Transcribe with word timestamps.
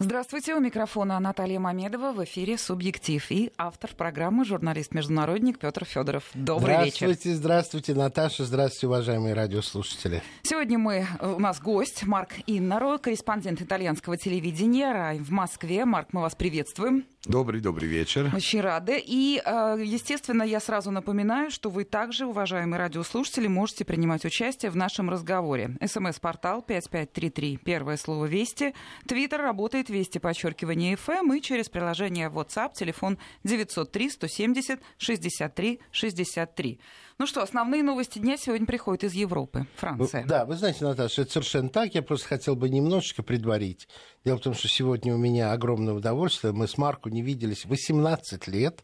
Здравствуйте, 0.00 0.54
у 0.54 0.60
микрофона 0.60 1.20
Наталья 1.20 1.60
Мамедова 1.60 2.12
в 2.12 2.24
эфире 2.24 2.58
«Субъектив» 2.58 3.24
и 3.30 3.52
автор 3.56 3.94
программы 3.94 4.44
журналист-международник 4.44 5.60
Петр 5.60 5.84
Федоров. 5.84 6.24
Добрый 6.34 6.74
здравствуйте, 6.74 7.06
вечер. 7.06 7.06
Здравствуйте, 7.06 7.36
здравствуйте, 7.36 7.94
Наташа, 7.94 8.44
здравствуйте, 8.44 8.86
уважаемые 8.88 9.34
радиослушатели. 9.34 10.22
Сегодня 10.42 10.78
мы, 10.78 11.06
у 11.20 11.38
нас 11.38 11.60
гость 11.60 12.04
Марк 12.04 12.30
Иннаро, 12.46 12.98
корреспондент 12.98 13.62
итальянского 13.62 14.16
телевидения 14.16 14.92
«Рай» 14.92 15.18
в 15.20 15.30
Москве. 15.30 15.84
Марк, 15.84 16.08
мы 16.12 16.22
вас 16.22 16.34
приветствуем. 16.34 17.04
Добрый, 17.26 17.62
добрый 17.62 17.88
вечер. 17.88 18.30
Очень 18.34 18.60
рады. 18.60 19.02
И, 19.02 19.40
э, 19.42 19.78
естественно, 19.82 20.42
я 20.42 20.60
сразу 20.60 20.90
напоминаю, 20.90 21.50
что 21.50 21.70
вы 21.70 21.84
также, 21.84 22.26
уважаемые 22.26 22.78
радиослушатели, 22.78 23.46
можете 23.46 23.86
принимать 23.86 24.26
участие 24.26 24.70
в 24.70 24.76
нашем 24.76 25.08
разговоре. 25.08 25.76
СМС-портал 25.82 26.60
5533, 26.60 27.56
первое 27.56 27.96
слово 27.96 28.26
«Вести». 28.26 28.74
Твиттер 29.06 29.40
работает 29.40 29.88
«Вести», 29.88 30.18
подчеркивание 30.18 30.96
«ФМ» 30.96 31.32
и 31.32 31.40
через 31.40 31.70
приложение 31.70 32.28
WhatsApp, 32.28 32.74
телефон 32.74 33.16
903 33.42 34.10
170 34.10 34.80
63 34.98 35.80
63. 35.92 36.80
Ну 37.16 37.26
что, 37.26 37.42
основные 37.42 37.84
новости 37.84 38.18
дня 38.18 38.36
сегодня 38.36 38.66
приходят 38.66 39.04
из 39.04 39.12
Европы, 39.12 39.68
Франция. 39.76 40.22
Ну, 40.22 40.28
да, 40.28 40.44
вы 40.44 40.56
знаете, 40.56 40.84
Наташа, 40.84 41.22
это 41.22 41.32
совершенно 41.32 41.68
так. 41.68 41.94
Я 41.94 42.02
просто 42.02 42.26
хотел 42.26 42.56
бы 42.56 42.68
немножечко 42.68 43.22
предварить. 43.22 43.86
Дело 44.24 44.38
в 44.38 44.40
том, 44.40 44.54
что 44.54 44.66
сегодня 44.66 45.14
у 45.14 45.18
меня 45.18 45.52
огромное 45.52 45.94
удовольствие. 45.94 46.52
Мы 46.52 46.66
с 46.66 46.76
Марку 46.76 47.10
не 47.10 47.22
виделись 47.22 47.66
18 47.66 48.48
лет, 48.48 48.82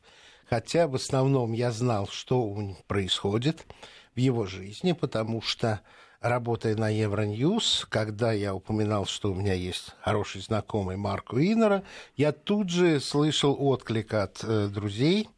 хотя 0.49 0.87
в 0.87 0.95
основном 0.95 1.53
я 1.53 1.73
знал, 1.73 2.07
что 2.07 2.77
происходит 2.87 3.67
в 4.15 4.21
его 4.21 4.47
жизни, 4.47 4.93
потому 4.93 5.43
что 5.43 5.81
работая 6.21 6.77
на 6.77 6.89
Евроньюз, 6.89 7.87
когда 7.89 8.31
я 8.31 8.55
упоминал, 8.55 9.07
что 9.07 9.33
у 9.33 9.35
меня 9.35 9.55
есть 9.55 9.95
хороший 10.03 10.41
знакомый 10.41 10.97
Марко 10.97 11.37
Иннера, 11.37 11.83
я 12.17 12.31
тут 12.31 12.71
же 12.71 13.01
слышал 13.01 13.57
отклик 13.59 14.15
от 14.15 14.45
э, 14.45 14.69
друзей, 14.69 15.29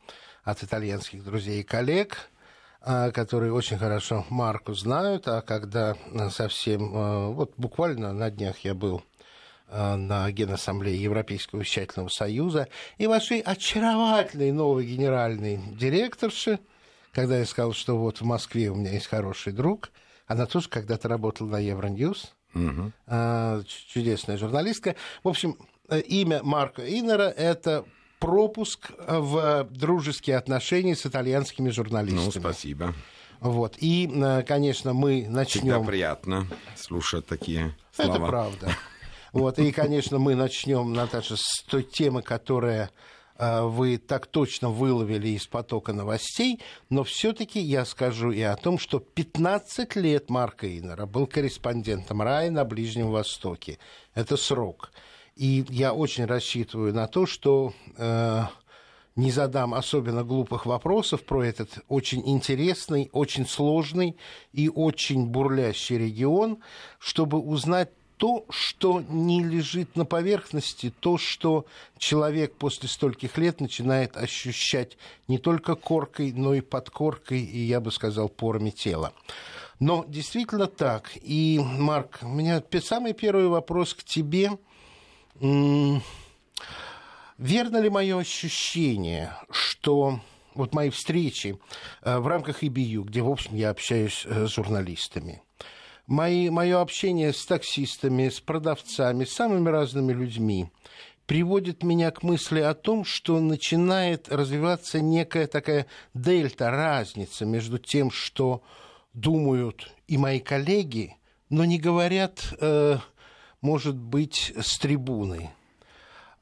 от 0.45 0.62
итальянских 0.62 1.25
друзей 1.25 1.61
и 1.61 1.65
коллег, 1.65 2.17
э, 2.17 2.31
которые 2.84 3.52
очень 3.52 3.78
хорошо 3.78 4.25
Марку 4.28 4.75
знают, 4.75 5.28
а 5.28 5.41
когда 5.42 5.97
совсем, 6.30 6.94
э, 6.94 7.28
вот 7.28 7.52
буквально 7.56 8.12
на 8.12 8.30
днях 8.30 8.58
я 8.61 8.75
был 8.75 9.02
э, 9.69 9.94
на 9.94 10.30
Генассамблее 10.30 11.00
Европейского 11.00 11.60
вещательного 11.60 12.08
союза, 12.08 12.69
и 12.98 13.06
вашей 13.06 13.41
очаровательной 13.41 14.53
новой 14.53 14.86
генеральной 14.86 15.60
директорши, 15.78 16.58
когда 17.12 17.38
я 17.38 17.47
сказал, 17.47 17.72
что 17.72 17.98
вот 17.98 18.20
в 18.20 18.25
Москве 18.25 18.70
у 18.70 18.75
меня 18.75 18.92
есть 18.92 19.06
хороший 19.06 19.53
друг– 19.53 19.91
она 20.33 20.47
тоже 20.47 20.69
когда-то 20.69 21.08
работала 21.08 21.48
на 21.48 21.58
Евроньюз. 21.58 22.34
Угу. 22.55 22.92
Чудесная 23.66 24.36
журналистка. 24.36 24.97
В 25.22 25.28
общем, 25.28 25.56
э, 25.88 26.00
имя 26.00 26.41
Марка 26.42 26.83
Иннера– 26.83 27.28
это 27.36 27.84
пропуск 28.23 28.92
в 29.09 29.67
дружеские 29.70 30.37
отношения 30.37 30.95
с 30.95 31.05
итальянскими 31.05 31.70
журналистами. 31.70 32.25
Ну, 32.25 32.31
спасибо. 32.31 32.95
Вот. 33.41 33.75
И, 33.78 34.09
э, 34.15 34.42
конечно, 34.47 34.92
мы 34.92 35.27
начнем... 35.28 35.62
Всегда 35.62 35.81
приятно 35.81 36.47
слушать 36.77 37.27
такие 37.27 37.77
слова. 37.93 38.17
Это 38.17 38.27
правда. 38.27 38.77
Вот. 39.33 39.59
И, 39.59 39.73
конечно, 39.73 40.19
мы 40.19 40.34
начнем, 40.34 40.93
Наташа, 40.93 41.37
с 41.39 41.65
той 41.67 41.84
темы, 41.84 42.20
которая 42.20 42.91
вы 43.39 43.97
так 43.97 44.27
точно 44.27 44.69
выловили 44.69 45.28
из 45.28 45.47
потока 45.47 45.95
новостей, 45.95 46.61
но 46.91 47.03
все-таки 47.03 47.59
я 47.59 47.87
скажу 47.87 48.31
и 48.31 48.43
о 48.43 48.55
том, 48.56 48.78
что 48.78 49.00
15 49.00 49.97
лет 49.97 50.28
Марка 50.28 50.69
Иннера 50.69 51.06
был 51.06 51.27
корреспондентом 51.27 52.20
РАИ 52.20 52.50
на 52.50 52.67
Ближнем 52.67 53.11
Востоке. 53.11 53.78
Это 54.15 54.37
срок. 54.37 54.93
И 55.36 55.64
я 55.69 55.92
очень 55.92 56.27
рассчитываю 56.27 56.94
на 56.94 57.06
то, 57.06 57.27
что 57.27 57.72
э, 57.97 58.42
не 59.16 59.30
задам 59.30 59.75
особенно 59.75 60.25
глупых 60.25 60.66
вопросов 60.66 61.22
про 61.22 61.42
этот 61.44 61.78
очень 61.88 62.22
интересный, 62.28 63.08
очень 63.12 63.47
сложный 63.47 64.16
и 64.53 64.69
очень 64.69 65.26
бурлящий 65.26 65.98
регион, 65.98 66.59
чтобы 66.98 67.38
узнать 67.38 67.91
то, 68.22 68.47
что 68.50 69.03
не 69.09 69.42
лежит 69.42 69.97
на 69.97 70.04
поверхности, 70.04 70.92
то, 71.00 71.19
что 71.19 71.66
человек 71.98 72.54
после 72.54 72.88
стольких 72.88 73.37
лет 73.37 73.60
начинает 73.60 74.16
ощущать 74.16 74.97
не 75.26 75.38
только 75.38 75.75
коркой, 75.75 76.31
но 76.31 76.54
и 76.54 76.60
подкоркой, 76.60 77.41
и, 77.41 77.59
я 77.59 77.81
бы 77.81 77.91
сказал, 77.91 78.28
порами 78.28 78.71
тела. 78.71 79.12
Но 79.81 80.04
действительно 80.06 80.69
так. 80.69 81.10
И, 81.21 81.59
Марк, 81.60 82.21
у 82.22 82.28
меня 82.28 82.62
самый 82.81 83.12
первый 83.12 83.48
вопрос 83.48 83.92
к 83.92 84.04
тебе. 84.04 84.53
Верно 85.38 86.03
ли 87.78 87.91
мое 87.91 88.19
ощущение, 88.19 89.37
что 89.50 90.20
вот 90.54 90.75
мои 90.75 90.91
встречи 90.91 91.59
э, 92.03 92.19
в 92.19 92.26
рамках 92.26 92.62
ИБЮ, 92.62 93.04
где, 93.04 93.22
в 93.22 93.28
общем, 93.28 93.56
я 93.56 93.71
общаюсь 93.71 94.25
э, 94.26 94.47
с 94.47 94.50
журналистами, 94.50 95.42
мои, 96.06 96.50
мое 96.50 96.81
общение 96.81 97.32
с 97.32 97.44
таксистами, 97.47 98.28
с 98.28 98.41
продавцами, 98.41 99.25
с 99.25 99.32
самыми 99.32 99.69
разными 99.71 100.12
людьми 100.12 100.71
приводит 101.26 101.82
меня 101.82 102.10
к 102.10 102.22
мысли 102.22 102.60
о 102.60 102.75
том, 102.75 103.04
что 103.04 103.41
начинает 103.41 104.28
развиваться 104.28 105.00
некая 105.00 105.47
такая 105.47 105.87
дельта, 106.15 106.71
разница 106.71 107.47
между 107.47 107.78
тем, 107.78 108.10
что 108.10 108.62
думают 109.15 109.91
и 110.09 110.19
мои 110.19 110.41
коллеги, 110.41 111.16
но 111.48 111.65
не 111.65 111.78
говорят, 111.78 112.53
э, 112.60 112.98
может 113.62 113.97
быть, 113.97 114.53
с 114.61 114.78
трибуны. 114.78 115.50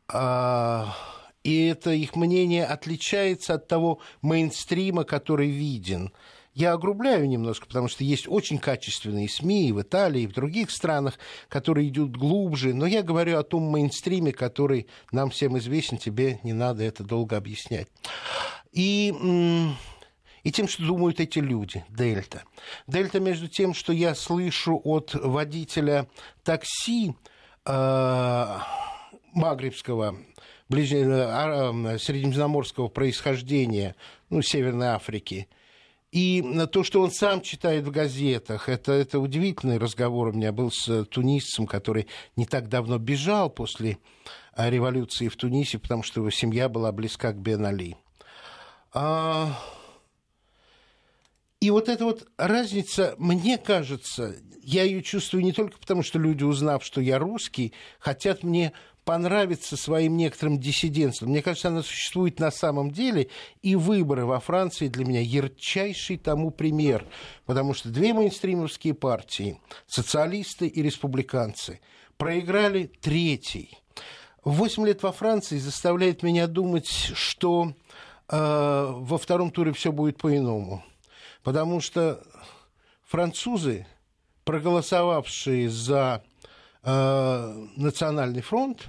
А, 0.08 0.96
и 1.44 1.66
это 1.66 1.92
их 1.92 2.16
мнение 2.16 2.66
отличается 2.66 3.54
от 3.54 3.68
того 3.68 4.00
мейнстрима, 4.20 5.04
который 5.04 5.50
виден– 5.50 6.12
я 6.52 6.72
огрубляю 6.72 7.28
немножко, 7.28 7.66
потому 7.66 7.88
что 7.88 8.02
есть 8.02 8.26
очень 8.28 8.58
качественные 8.58 9.28
СМИ 9.28 9.68
и 9.68 9.72
в 9.72 9.80
Италии, 9.80 10.22
и 10.22 10.26
в 10.26 10.32
других 10.32 10.70
странах, 10.70 11.18
которые 11.48 11.88
идут 11.88 12.16
глубже. 12.16 12.74
Но 12.74 12.86
я 12.86 13.02
говорю 13.02 13.38
о 13.38 13.44
том 13.44 13.62
мейнстриме, 13.62 14.32
который 14.32 14.88
нам 15.12 15.30
всем 15.30 15.56
известен, 15.58 15.96
тебе 15.96 16.40
не 16.42 16.52
надо 16.52 16.82
это 16.82 17.04
долго 17.04 17.36
объяснять. 17.36 17.86
И 18.72 19.14
и 20.42 20.52
тем, 20.52 20.68
что 20.68 20.84
думают 20.84 21.20
эти 21.20 21.38
люди, 21.38 21.84
дельта. 21.88 22.42
Дельта 22.86 23.20
между 23.20 23.48
тем, 23.48 23.74
что 23.74 23.92
я 23.92 24.14
слышу 24.14 24.80
от 24.84 25.14
водителя 25.14 26.08
такси 26.44 27.14
э, 27.66 28.58
магрибского, 29.32 30.16
ближнего, 30.68 31.92
э, 31.92 31.98
средиземноморского 31.98 32.88
происхождения, 32.88 33.94
ну, 34.28 34.42
Северной 34.42 34.88
Африки– 34.88 35.48
и 36.12 36.42
то, 36.72 36.82
что 36.82 37.02
он 37.02 37.12
сам 37.12 37.40
читает 37.40 37.84
в 37.84 37.92
газетах, 37.92 38.68
это, 38.68 38.92
это 38.92 39.20
удивительный 39.20 39.78
разговор 39.78 40.28
у 40.28 40.32
меня 40.32 40.50
был 40.50 40.72
с 40.72 41.04
тунисцем, 41.04 41.68
который 41.68 42.08
не 42.34 42.46
так 42.46 42.68
давно 42.68 42.98
бежал 42.98 43.48
после 43.48 43.98
а, 44.52 44.68
революции 44.70 45.28
в 45.28 45.36
Тунисе, 45.36 45.78
потому 45.78 46.02
что 46.02 46.20
его 46.20 46.30
семья 46.30 46.68
была 46.68 46.90
близка 46.90 47.32
к 47.32 47.36
Бен 47.36 47.64
Али. 47.64 47.96
А... 48.92 49.56
И 51.60 51.70
вот 51.70 51.90
эта 51.90 52.04
вот 52.06 52.26
разница, 52.38 53.14
мне 53.18 53.58
кажется, 53.58 54.34
я 54.62 54.82
ее 54.82 55.02
чувствую 55.02 55.44
не 55.44 55.52
только 55.52 55.78
потому, 55.78 56.02
что 56.02 56.18
люди, 56.18 56.42
узнав, 56.42 56.82
что 56.82 57.02
я 57.02 57.18
русский, 57.18 57.74
хотят 57.98 58.42
мне 58.42 58.72
понравится 59.04 59.76
своим 59.76 60.16
некоторым 60.16 60.58
диссидентством. 60.58 61.30
Мне 61.30 61.42
кажется, 61.42 61.68
она 61.68 61.82
существует 61.82 62.38
на 62.38 62.50
самом 62.50 62.92
деле, 62.92 63.28
и 63.60 63.74
выборы 63.74 64.24
во 64.24 64.40
Франции 64.40 64.88
для 64.88 65.04
меня 65.04 65.20
ярчайший 65.20 66.16
тому 66.16 66.50
пример, 66.50 67.06
потому 67.44 67.74
что 67.74 67.90
две 67.90 68.14
мейнстримовские 68.14 68.94
партии, 68.94 69.58
социалисты 69.86 70.66
и 70.66 70.82
республиканцы, 70.82 71.80
проиграли 72.16 72.90
третий. 73.00 73.76
Восемь 74.44 74.86
лет 74.86 75.02
во 75.02 75.12
Франции 75.12 75.58
заставляет 75.58 76.22
меня 76.22 76.46
думать, 76.46 76.88
что 76.88 77.74
э, 78.28 78.92
во 78.92 79.18
втором 79.18 79.50
туре 79.50 79.72
все 79.72 79.92
будет 79.92 80.16
по-иному, 80.18 80.84
потому 81.42 81.80
что 81.80 82.22
французы, 83.04 83.86
проголосовавшие 84.44 85.68
за 85.68 86.22
э, 86.82 87.66
Национальный 87.76 88.42
фронт, 88.42 88.86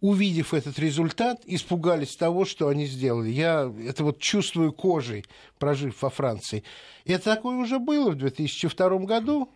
увидев 0.00 0.54
этот 0.54 0.78
результат, 0.78 1.42
испугались 1.44 2.16
того, 2.16 2.44
что 2.44 2.68
они 2.68 2.86
сделали. 2.86 3.30
Я 3.30 3.72
это 3.84 4.04
вот 4.04 4.20
чувствую 4.20 4.72
кожей, 4.72 5.24
прожив 5.58 6.00
во 6.02 6.10
Франции. 6.10 6.62
Это 7.04 7.36
такое 7.36 7.56
уже 7.56 7.78
было 7.78 8.10
в 8.10 8.16
2002 8.16 8.98
году, 9.00 9.50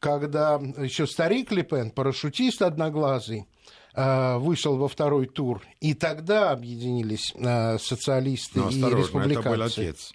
когда 0.00 0.56
еще 0.56 1.06
старик 1.06 1.52
Лепен, 1.52 1.90
парашютист 1.90 2.62
одноглазый, 2.62 3.46
э, 3.94 4.36
вышел 4.38 4.76
во 4.76 4.88
второй 4.88 5.26
тур, 5.26 5.62
и 5.80 5.94
тогда 5.94 6.50
объединились 6.50 7.32
э, 7.34 7.78
социалисты 7.78 8.60
Но, 8.60 8.70
и 8.70 8.94
республиканцы. 8.94 9.40
Это 9.40 9.50
был 9.50 9.62
отец. 9.62 10.12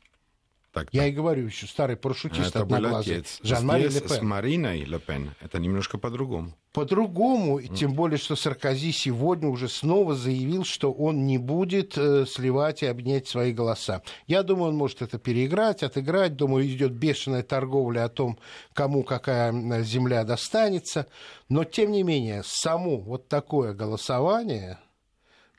Так, 0.74 0.88
Я 0.92 1.06
и 1.06 1.12
говорю, 1.12 1.46
еще 1.46 1.68
старый 1.68 1.96
парашютист 1.96 2.50
это 2.50 2.62
одноглазый. 2.62 3.18
отец. 3.18 3.40
Жан-Мари 3.44 3.90
Здесь 3.90 4.02
Ле 4.02 4.10
с 4.10 4.12
Пен. 4.18 4.28
Мариной 4.28 4.82
Ле 4.86 4.98
Пен 5.00 5.36
это 5.40 5.60
немножко 5.60 6.00
по-другому. 6.00 6.56
По-другому, 6.72 7.60
и 7.60 7.68
тем 7.68 7.94
более, 7.94 8.18
что 8.18 8.36
Саркози 8.36 8.92
сегодня 8.92 9.50
уже 9.50 9.70
снова 9.70 10.16
заявил, 10.16 10.66
что 10.66 10.92
он 10.92 11.28
не 11.28 11.38
будет 11.38 11.96
э, 11.96 12.26
сливать 12.26 12.82
и 12.82 12.88
обнять 12.88 13.28
свои 13.28 13.54
голоса. 13.54 14.02
Я 14.26 14.42
думаю, 14.42 14.70
он 14.70 14.76
может 14.76 15.04
это 15.04 15.20
переиграть, 15.20 15.84
отыграть. 15.84 16.36
Думаю, 16.36 16.66
идет 16.68 16.94
бешеная 16.94 17.44
торговля 17.44 18.06
о 18.06 18.10
том, 18.10 18.40
кому 18.74 19.04
какая 19.04 19.50
м, 19.52 19.84
земля 19.84 20.24
достанется. 20.24 21.06
Но, 21.50 21.66
тем 21.66 21.92
не 21.92 22.02
менее, 22.02 22.42
само 22.44 22.98
вот 22.98 23.28
такое 23.28 23.74
голосование 23.76 24.80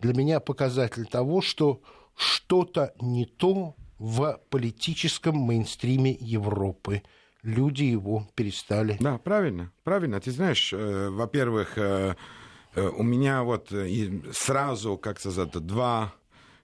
для 0.01 0.13
меня 0.13 0.41
показатель 0.41 1.07
того, 1.07 1.41
что 1.41 1.81
что-то 2.17 2.93
не 3.01 3.25
то 3.27 3.77
в 4.05 4.39
политическом 4.51 5.39
мейнстриме 5.39 6.13
Европы. 6.21 7.03
Люди 7.43 7.85
его 7.85 8.29
перестали 8.35 8.99
Да, 9.01 9.17
правильно, 9.17 9.73
правильно. 9.83 10.21
Ты 10.21 10.31
знаешь, 10.31 10.75
э, 10.75 11.09
во-первых, 11.09 11.79
э, 11.79 12.15
э, 12.75 12.87
у 12.87 13.03
меня 13.03 13.43
вот 13.45 13.73
э, 13.73 14.11
сразу, 14.35 14.99
как 14.99 15.21
сказать, 15.21 15.53
два, 15.53 16.13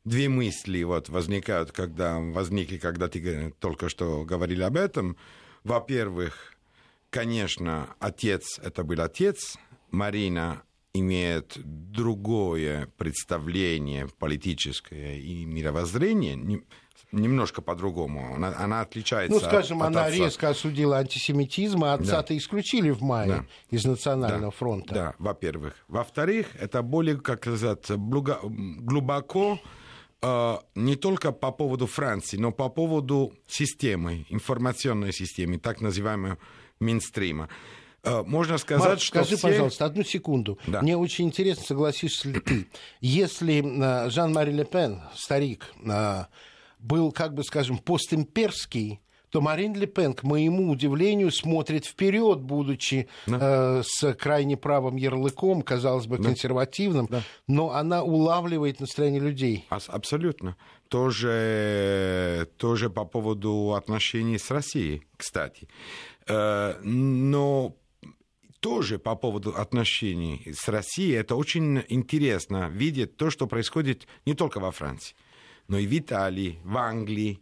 две 0.05 0.29
мысли 0.29 0.83
вот 0.83 1.09
возникают, 1.09 1.73
когда 1.73 2.19
возникли, 2.19 2.77
когда 2.77 3.09
ты 3.09 3.55
только 3.59 3.89
что 3.89 4.23
говорили 4.27 4.63
об 4.63 4.77
этом. 4.77 5.17
Во-первых, 5.65 6.55
конечно, 7.09 7.95
отец 8.01 8.59
это 8.63 8.85
был 8.85 9.01
отец, 9.01 9.57
Марина 9.91 10.63
имеет 10.93 11.57
другое 11.65 12.89
представление 12.99 14.09
политическое 14.19 15.19
и 15.19 15.47
мировоззрение, 15.47 16.37
немножко 17.13 17.63
по-другому. 17.63 18.35
Она, 18.35 18.55
она 18.59 18.81
отличается. 18.83 19.33
Ну, 19.33 19.41
скажем, 19.41 19.83
от 19.83 19.89
она 19.89 20.05
отца. 20.07 20.17
резко 20.17 20.49
осудила 20.51 20.99
антисемитизм, 20.99 21.85
а 21.85 21.95
отца-то 21.95 22.37
исключили 22.37 22.91
в 22.91 23.03
мае 23.03 23.29
Да. 23.29 23.45
из 23.77 23.85
Национального 23.85 24.51
Да, 24.53 24.57
фронта. 24.57 24.95
Да, 24.95 25.15
во-первых. 25.19 25.75
Во-вторых, 25.89 26.47
это 26.59 26.83
более, 26.83 27.17
как 27.17 27.41
сказать, 27.41 27.91
глубоко 27.91 29.59
э, 30.23 30.57
не 30.75 30.97
только 30.97 31.33
по 31.33 31.51
поводу 31.51 31.87
Франции, 31.87 32.37
но 32.37 32.53
по 32.53 32.69
поводу 32.69 33.33
системы, 33.47 34.27
информационной 34.29 35.13
системы, 35.13 35.59
так 35.59 35.81
называемого 35.81 36.39
мейнстрима. 36.79 37.49
Э, 38.03 38.23
можно 38.23 38.57
сказать, 38.59 38.85
Марк, 38.85 39.01
что 39.01 39.09
скажи, 39.25 39.37
все... 39.37 39.49
пожалуйста, 39.49 39.85
одну 39.85 40.05
секунду. 40.05 40.59
Да. 40.67 40.81
Мне 40.81 40.97
очень 40.97 41.27
интересно, 41.27 41.65
согласишься 41.65 42.29
ли 42.29 42.41
ты, 42.41 42.67
если 43.01 43.63
э, 44.07 44.11
Жан-Мари 44.11 44.53
Ле 44.53 44.65
Пен, 44.65 45.03
старик, 45.15 45.67
был, 46.81 47.13
как 47.13 47.35
бы 47.35 47.45
скажем, 47.45 47.79
постимперский, 47.79 49.01
то 49.31 49.41
Марин 49.41 49.75
Ле 49.77 49.87
Пен, 49.87 50.13
к 50.15 50.25
моему 50.25 50.71
удивлению, 50.71 51.31
смотрит 51.31 51.87
вперед, 51.87 52.41
будучи 52.41 53.09
э, 53.29 53.83
с 53.85 54.13
крайне 54.15 54.57
правым 54.57 54.97
ярлыком, 54.97 55.63
казалось 55.63 56.07
бы, 56.09 56.19
консервативным, 56.19 57.09
но 57.47 57.71
она 57.71 58.03
улавливает 58.03 58.81
настроение 58.81 59.21
людей. 59.21 59.67
Ас- 59.71 59.89
Абсолютно. 59.89 60.57
Тоже, 60.89 62.49
тоже 62.57 62.91
по 62.91 63.05
поводу 63.05 63.75
отношений 63.75 64.39
с 64.39 64.51
Россией, 64.51 65.03
кстати. 65.17 65.69
Э, 66.27 66.75
Но 66.83 67.77
тоже 68.61 68.99
по 68.99 69.15
поводу 69.17 69.55
отношений 69.57 70.53
с 70.53 70.69
Россией, 70.69 71.15
это 71.15 71.35
очень 71.37 71.83
интересно 71.89 72.69
видеть 72.69 73.17
то, 73.17 73.31
что 73.31 73.47
происходит 73.47 74.07
не 74.27 74.35
только 74.35 74.61
во 74.61 74.71
Франции, 74.71 75.15
но 75.71 75.79
и 75.79 75.87
в 75.87 75.97
Италии, 75.97 76.59
в 76.65 76.77
Англии. 76.77 77.41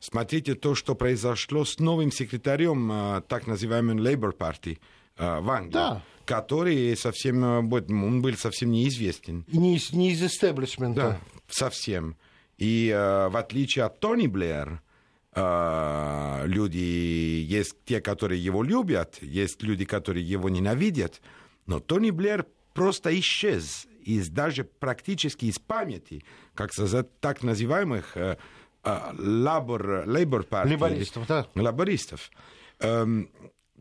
Смотрите 0.00 0.54
то, 0.54 0.74
что 0.74 0.94
произошло 0.94 1.64
с 1.66 1.78
новым 1.78 2.10
секретарем 2.10 2.90
э, 2.90 3.22
так 3.28 3.46
называемой 3.46 3.96
Labour 3.96 4.34
Party 4.34 4.78
э, 5.18 5.40
в 5.40 5.50
Англии, 5.50 5.72
Да. 5.72 6.02
который 6.24 6.96
совсем, 6.96 7.44
э, 7.44 7.58
он 7.58 8.22
был 8.22 8.34
совсем 8.36 8.70
неизвестен. 8.70 9.44
Не 9.48 9.76
из, 9.76 9.92
не 9.92 10.12
из 10.12 10.22
истеблишмента. 10.22 11.00
Да, 11.00 11.20
совсем. 11.48 12.16
И 12.56 12.90
в 12.92 13.36
отличие 13.36 13.84
от 13.84 14.00
Тони 14.00 14.26
Блэр, 14.26 14.80
люди, 16.46 17.44
есть 17.46 17.76
те, 17.84 18.00
которые 18.00 18.42
его 18.42 18.64
любят, 18.64 19.18
есть 19.20 19.62
люди, 19.62 19.84
которые 19.84 20.26
его 20.26 20.48
ненавидят, 20.48 21.20
но 21.66 21.78
Тони 21.78 22.10
Блэр 22.10 22.46
просто 22.74 23.16
исчез 23.20 23.86
из 24.08 24.28
даже 24.28 24.64
практически 24.64 25.46
из 25.46 25.58
памяти, 25.58 26.24
как 26.54 26.70
так 27.20 27.42
называемых 27.42 28.16
э, 28.16 28.36
э, 28.84 28.88
Labor, 28.88 30.06
Labor 30.06 30.48
Party. 30.48 30.68
Лейбористов, 30.68 31.26
да. 31.26 31.46
Лабористов. 31.54 32.30
Эм, 32.80 33.30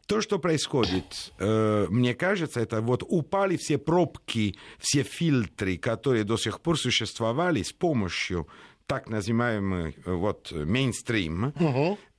то, 0.07 0.21
что 0.21 0.39
происходит, 0.39 1.33
э, 1.37 1.87
мне 1.89 2.13
кажется, 2.13 2.59
это 2.59 2.81
вот 2.81 3.03
упали 3.07 3.57
все 3.57 3.77
пробки, 3.77 4.55
все 4.79 5.03
фильтры, 5.03 5.77
которые 5.77 6.23
до 6.23 6.37
сих 6.37 6.61
пор 6.61 6.77
существовали 6.77 7.61
с 7.61 7.71
помощью 7.71 8.47
так 8.85 9.09
называемый 9.09 9.95
э, 10.05 10.11
вот 10.11 10.51
мейнстрим, 10.51 11.53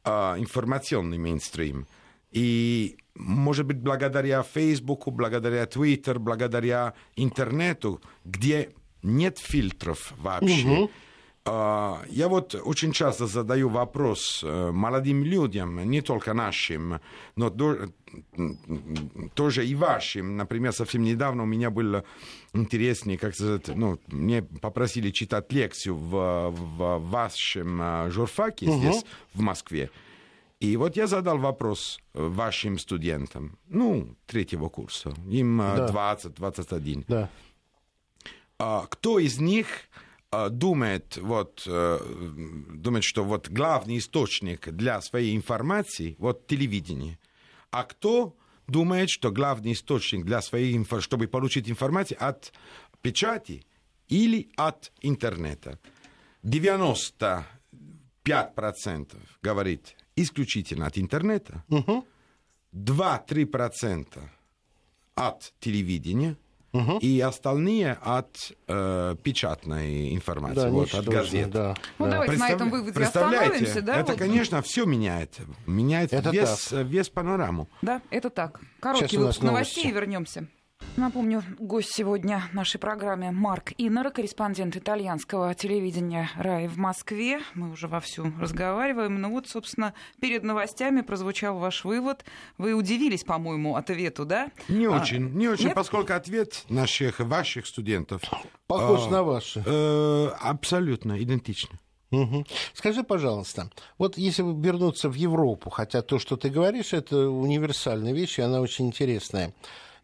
а, 0.04 0.36
информационный 0.38 1.18
мейнстрим. 1.18 1.86
И, 2.30 2.98
может 3.18 3.66
быть, 3.66 3.78
благодаря 3.78 4.42
Фейсбуку, 4.42 5.10
благодаря 5.10 5.66
Твиттер, 5.66 6.18
благодаря 6.18 6.94
интернету, 7.16 8.00
где 8.24 8.70
нет 9.02 9.38
фильтров 9.38 10.12
вообще. 10.18 10.88
А, 11.44 12.02
Я 12.08 12.28
вот 12.28 12.54
очень 12.54 12.92
часто 12.92 13.26
задаю 13.26 13.68
вопрос 13.70 14.42
э, 14.44 14.70
молодым 14.70 15.24
людям, 15.24 15.88
не 15.90 16.02
только 16.02 16.34
нашим, 16.34 17.00
но 17.36 17.50
тоже 19.34 19.66
и 19.66 19.74
вашим. 19.74 20.36
Например, 20.36 20.72
совсем 20.72 21.02
недавно 21.02 21.44
у 21.44 21.46
меня 21.46 21.70
был 21.70 22.02
интересный, 22.52 23.16
как 23.16 23.34
сказать, 23.34 23.68
ну, 23.68 23.98
мне 24.08 24.42
попросили 24.42 25.10
читать 25.10 25.50
лекцию 25.52 25.94
в, 25.94 26.50
в 26.50 26.98
вашем 26.98 27.80
э, 27.80 28.10
журфаке 28.10 28.66
здесь, 28.70 29.04
в 29.32 29.40
Москве. 29.40 29.90
И 30.60 30.76
вот 30.76 30.96
я 30.96 31.06
задал 31.06 31.38
вопрос 31.38 32.00
э, 32.14 32.26
вашим 32.26 32.78
студентам, 32.78 33.58
ну, 33.68 34.16
третьего 34.26 34.68
курса, 34.68 35.14
им 35.30 35.60
э, 35.60 35.76
Да. 35.76 36.16
20-21 36.16 37.04
Да. 37.06 37.30
а, 38.58 38.86
кто 38.86 39.20
из 39.20 39.38
них 39.38 39.68
а, 40.30 40.48
думает, 40.48 41.16
вот, 41.16 41.62
э, 41.66 41.98
думает, 42.74 43.04
что 43.04 43.24
вот 43.24 43.48
главный 43.48 43.98
источник 43.98 44.68
для 44.68 45.00
своей 45.00 45.36
информации 45.36 46.16
вот 46.18 46.46
телевидение, 46.48 47.18
а 47.70 47.84
кто 47.84 48.36
думает, 48.66 49.10
что 49.10 49.30
главный 49.30 49.72
источник 49.72 50.24
для 50.24 50.42
своей 50.42 50.84
чтобы 51.00 51.28
получить 51.28 51.70
информацию 51.70 52.18
от 52.20 52.52
печати 53.00 53.64
или 54.08 54.50
от 54.56 54.92
интернета. 55.02 55.78
95% 56.42 57.44
говорит 59.42 59.96
исключительно 60.22 60.86
от 60.86 60.98
интернета, 60.98 61.64
2-3% 62.74 64.06
от 65.14 65.52
телевидения, 65.60 66.36
и 67.00 67.18
остальные 67.20 67.92
от 68.02 68.52
э, 68.68 69.16
печатной 69.22 70.14
информации, 70.14 70.54
Да, 70.60 70.68
вот, 70.68 70.84
ничтожно, 70.84 71.10
от 71.12 71.16
газет. 71.24 71.50
да. 71.50 71.74
Ну, 71.98 72.04
да. 72.04 72.10
давайте 72.12 72.32
на 72.32 72.38
Представля- 72.38 72.54
этом 72.56 72.70
выводе 72.70 72.92
представляете, 72.92 73.44
остановимся, 73.46 73.82
да? 73.82 73.96
Это, 73.96 74.12
вот? 74.12 74.18
конечно, 74.18 74.62
все 74.62 74.84
меняет. 74.84 75.38
Меняет 75.66 76.12
Это 76.12 76.30
весь, 76.30 76.70
весь 76.70 77.08
панораму. 77.08 77.68
Да, 77.80 78.02
это 78.10 78.28
так. 78.30 78.60
Короткий 78.80 79.08
Сейчас 79.08 79.18
выпуск 79.20 79.42
новостей 79.42 79.84
новости. 79.84 79.88
и 79.88 79.92
вернемся. 79.98 80.46
Напомню, 80.96 81.44
гость 81.60 81.92
сегодня 81.94 82.42
в 82.50 82.54
нашей 82.54 82.78
программе 82.78 83.30
Марк 83.30 83.72
Иннер, 83.78 84.10
корреспондент 84.10 84.76
итальянского 84.76 85.54
телевидения 85.54 86.28
«Рай» 86.36 86.66
в 86.66 86.76
Москве. 86.76 87.40
Мы 87.54 87.70
уже 87.70 87.86
вовсю 87.86 88.32
разговариваем. 88.40 89.20
Ну 89.20 89.30
вот, 89.30 89.48
собственно, 89.48 89.94
перед 90.20 90.42
новостями 90.42 91.02
прозвучал 91.02 91.58
ваш 91.58 91.84
вывод. 91.84 92.24
Вы 92.58 92.74
удивились, 92.74 93.22
по-моему, 93.22 93.76
ответу, 93.76 94.24
да? 94.24 94.50
Не 94.68 94.86
А, 94.86 95.00
очень, 95.00 95.30
не 95.34 95.48
очень, 95.48 95.66
нет? 95.66 95.74
поскольку 95.76 96.14
ответ 96.14 96.64
наших, 96.68 97.20
ваших 97.20 97.66
студентов 97.66 98.22
Похож 98.66 99.06
а, 99.06 99.10
на 99.10 99.22
ваши. 99.22 99.62
э, 99.64 100.28
абсолютно 100.40 101.22
идентичный. 101.22 101.78
Мгм. 102.10 102.44
Скажи, 102.72 103.04
пожалуйста, 103.04 103.70
вот 103.98 104.16
если 104.18 104.42
вернуться 104.42 105.08
в 105.10 105.14
Европу, 105.14 105.70
хотя 105.70 106.02
то, 106.02 106.18
что 106.18 106.36
ты 106.36 106.48
говоришь, 106.48 106.92
это 106.92 107.28
универсальная 107.28 108.14
вещь, 108.14 108.38
и 108.38 108.42
она 108.42 108.60
очень 108.62 108.86
интересная. 108.86 109.52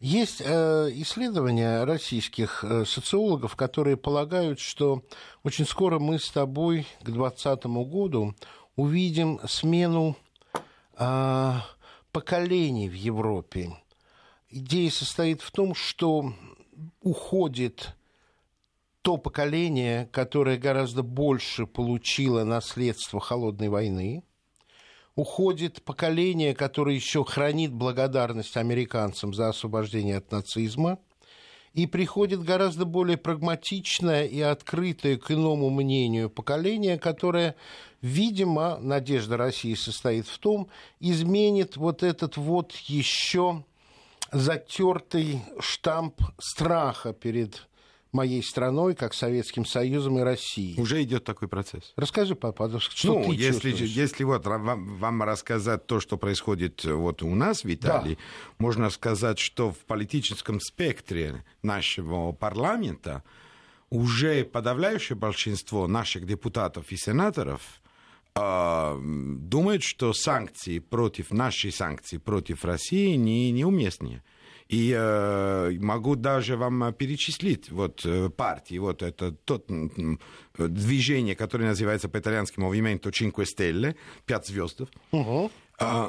Есть 0.00 0.42
э, 0.44 0.90
исследования 0.94 1.84
российских 1.84 2.64
э, 2.64 2.84
социологов, 2.84 3.56
которые 3.56 3.96
полагают, 3.96 4.58
что 4.58 5.02
очень 5.42 5.66
скоро 5.66 5.98
мы 5.98 6.18
с 6.18 6.30
тобой 6.30 6.86
к 7.00 7.10
2020 7.10 7.64
году 7.88 8.34
увидим 8.76 9.40
смену 9.46 10.16
а, 10.96 11.64
поколений 12.12 12.88
в 12.88 12.94
Европе. 12.94 13.72
Идея 14.48 14.90
состоит 14.90 15.42
в 15.42 15.50
том, 15.50 15.74
что 15.74 16.32
уходит 17.00 17.96
то 19.02 19.16
поколение, 19.16 20.08
которое 20.12 20.56
гораздо 20.56 21.02
больше 21.02 21.66
получило 21.66 22.44
наследство 22.44 23.20
холодной 23.20 23.68
войны, 23.68 24.24
уходит 25.16 25.82
поколение, 25.82 26.54
которое 26.54 26.94
еще 26.94 27.24
хранит 27.24 27.72
благодарность 27.72 28.56
американцам 28.56 29.32
за 29.32 29.48
освобождение 29.48 30.18
от 30.18 30.30
нацизма, 30.32 30.98
и 31.72 31.86
приходит 31.86 32.42
гораздо 32.42 32.84
более 32.84 33.16
прагматичное 33.16 34.26
и 34.26 34.40
открытое 34.40 35.16
к 35.16 35.30
иному 35.32 35.70
мнению 35.70 36.30
поколение, 36.30 36.98
которое, 36.98 37.56
видимо, 38.00 38.78
надежда 38.78 39.36
России 39.36 39.74
состоит 39.74 40.28
в 40.28 40.38
том, 40.38 40.68
изменит 41.00 41.76
вот 41.76 42.04
этот 42.04 42.36
вот 42.36 42.72
еще 42.72 43.64
затертый 44.30 45.42
штамп 45.58 46.20
страха 46.38 47.12
перед 47.12 47.66
моей 48.14 48.42
страной, 48.42 48.94
как 48.94 49.12
Советским 49.12 49.66
Союзом 49.66 50.18
и 50.18 50.22
Россией. 50.22 50.80
Уже 50.80 51.02
идет 51.02 51.24
такой 51.24 51.48
процесс. 51.48 51.92
Расскажи, 51.96 52.34
папа, 52.34 52.70
что 52.80 53.14
ну, 53.14 53.24
ты 53.24 53.34
если, 53.34 53.70
чувствуешь? 53.70 53.90
если 53.90 54.24
вот 54.24 54.46
вам, 54.46 54.96
вам 54.96 55.22
рассказать 55.22 55.86
то, 55.86 56.00
что 56.00 56.16
происходит 56.16 56.84
вот 56.84 57.22
у 57.22 57.34
нас 57.34 57.64
в 57.64 57.72
Италии, 57.72 58.14
да. 58.14 58.20
можно 58.58 58.90
сказать, 58.90 59.38
что 59.38 59.72
в 59.72 59.78
политическом 59.78 60.60
спектре 60.60 61.44
нашего 61.62 62.32
парламента 62.32 63.22
уже 63.90 64.44
подавляющее 64.44 65.16
большинство 65.16 65.86
наших 65.86 66.26
депутатов 66.26 66.90
и 66.90 66.96
сенаторов 66.96 67.60
э, 68.34 69.00
думают, 69.02 69.82
что 69.82 70.12
санкции 70.12 70.78
против 70.78 71.30
нашей 71.30 71.72
санкции 71.72 72.18
против 72.18 72.64
России 72.64 73.14
не, 73.14 73.50
неуместнее. 73.52 74.22
И 74.68 74.94
э, 74.96 75.76
могу 75.80 76.16
даже 76.16 76.56
вам 76.56 76.92
перечислить 76.94 77.70
вот 77.70 78.04
э, 78.04 78.30
партии, 78.30 78.78
вот 78.78 79.02
это 79.02 79.32
тот 79.32 79.66
движение, 80.56 81.34
которое 81.36 81.66
называется 81.66 82.08
по-итальянски 82.08 82.58
Movimento 82.58 83.10
Cinque 83.10 83.44
Stelle, 83.44 83.94
пять 84.24 84.46
звезд. 84.46 84.82
Угу. 85.12 85.50
Э, 85.80 86.06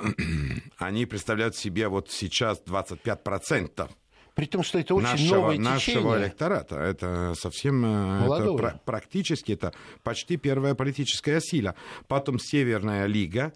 они 0.77 1.05
представляют 1.05 1.55
себе 1.55 1.88
вот 1.89 2.12
сейчас 2.12 2.62
25% 2.65 3.89
при 4.35 4.47
том, 4.47 4.63
что 4.63 4.77
это 4.79 4.93
очень 4.93 5.07
нашего, 5.07 5.35
новое 5.35 5.57
нашего 5.57 5.95
течение. 5.95 6.19
электората. 6.19 6.75
Это 6.75 7.33
совсем 7.39 7.85
э, 7.85 8.25
это, 8.25 8.81
практически 8.83 9.53
это 9.53 9.74
почти 10.03 10.35
первая 10.35 10.75
политическая 10.75 11.39
сила. 11.39 11.74
Потом 12.07 12.38
Северная 12.38 13.05
лига, 13.05 13.53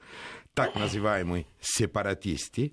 так 0.54 0.76
называемые 0.76 1.48
сепаратисты, 1.60 2.72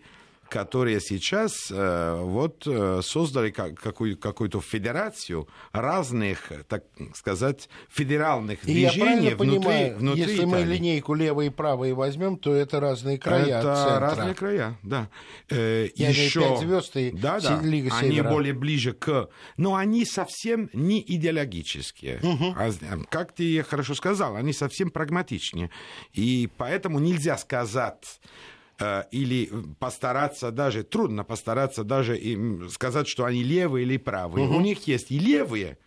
которые 0.49 1.01
сейчас 1.01 1.71
э, 1.71 2.21
вот 2.23 2.67
э, 2.67 3.01
создали 3.03 3.51
какую- 3.51 4.17
какую-то 4.17 4.61
федерацию 4.61 5.49
разных, 5.73 6.53
так 6.69 6.85
сказать, 7.15 7.69
федеральных 7.89 8.67
И 8.69 8.73
я 8.73 8.91
движений 8.91 9.31
правильно 9.31 9.37
внутри, 9.37 9.59
понимаю, 9.61 9.97
внутри 9.99 10.23
если 10.23 10.45
мы 10.45 10.59
Италии. 10.59 10.75
линейку 10.75 11.15
левые 11.15 11.47
и 11.49 11.51
правые 11.51 11.95
возьмем, 11.95 12.37
то 12.37 12.55
это 12.55 12.81
разные 12.81 13.19
края 13.19 13.59
Это 13.61 13.75
центра. 13.77 14.01
разные 14.01 14.35
края, 14.35 14.79
да. 14.83 15.09
Э, 15.51 15.89
Я 15.95 16.11
имею 16.13 16.25
еще... 16.27 16.41
пять 16.41 16.59
звезд 16.61 16.97
и 16.97 17.11
да, 17.13 17.41
да. 17.41 17.61
Лига 17.63 17.95
Они 17.97 18.11
Севера. 18.17 18.31
более 18.31 18.55
ближе 18.55 18.93
к... 18.93 19.29
Но 19.57 19.75
они 19.77 20.05
совсем 20.05 20.71
не 20.73 21.01
идеологические. 21.07 22.21
А, 22.57 22.71
как 23.11 23.33
ты 23.33 23.63
хорошо 23.63 23.95
сказал, 23.95 24.37
они 24.37 24.53
совсем 24.53 24.91
прагматичнее. 24.91 25.71
И 26.13 26.49
поэтому 26.57 26.99
нельзя 26.99 27.37
сказать 27.39 28.21
или 29.11 29.51
постараться 29.79 30.51
даже, 30.51 30.83
трудно 30.85 31.25
постараться 31.25 31.83
даже 31.85 32.19
им 32.19 32.69
сказать, 32.69 33.09
что 33.09 33.25
они 33.25 33.43
левые 33.43 33.85
или 33.87 33.97
правые. 33.97 34.47
У 34.47 34.61
них 34.61 34.87
есть 34.87 35.11
и 35.11 35.19
левые 35.19 35.79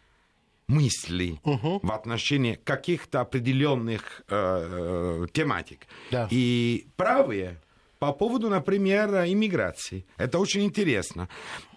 мысли 0.69 1.39
в 1.43 1.91
отношении 1.91 2.53
каких-то 2.53 3.21
определенных 3.21 4.21
э, 4.27 5.23
э, 5.23 5.27
тематик. 5.33 5.87
Да. 6.11 6.27
И 6.29 6.87
правые 6.95 7.59
по 7.97 8.13
поводу, 8.13 8.49
например, 8.49 9.09
иммиграции. 9.25 10.05
Это 10.17 10.39
очень 10.39 10.63
интересно. 10.63 11.27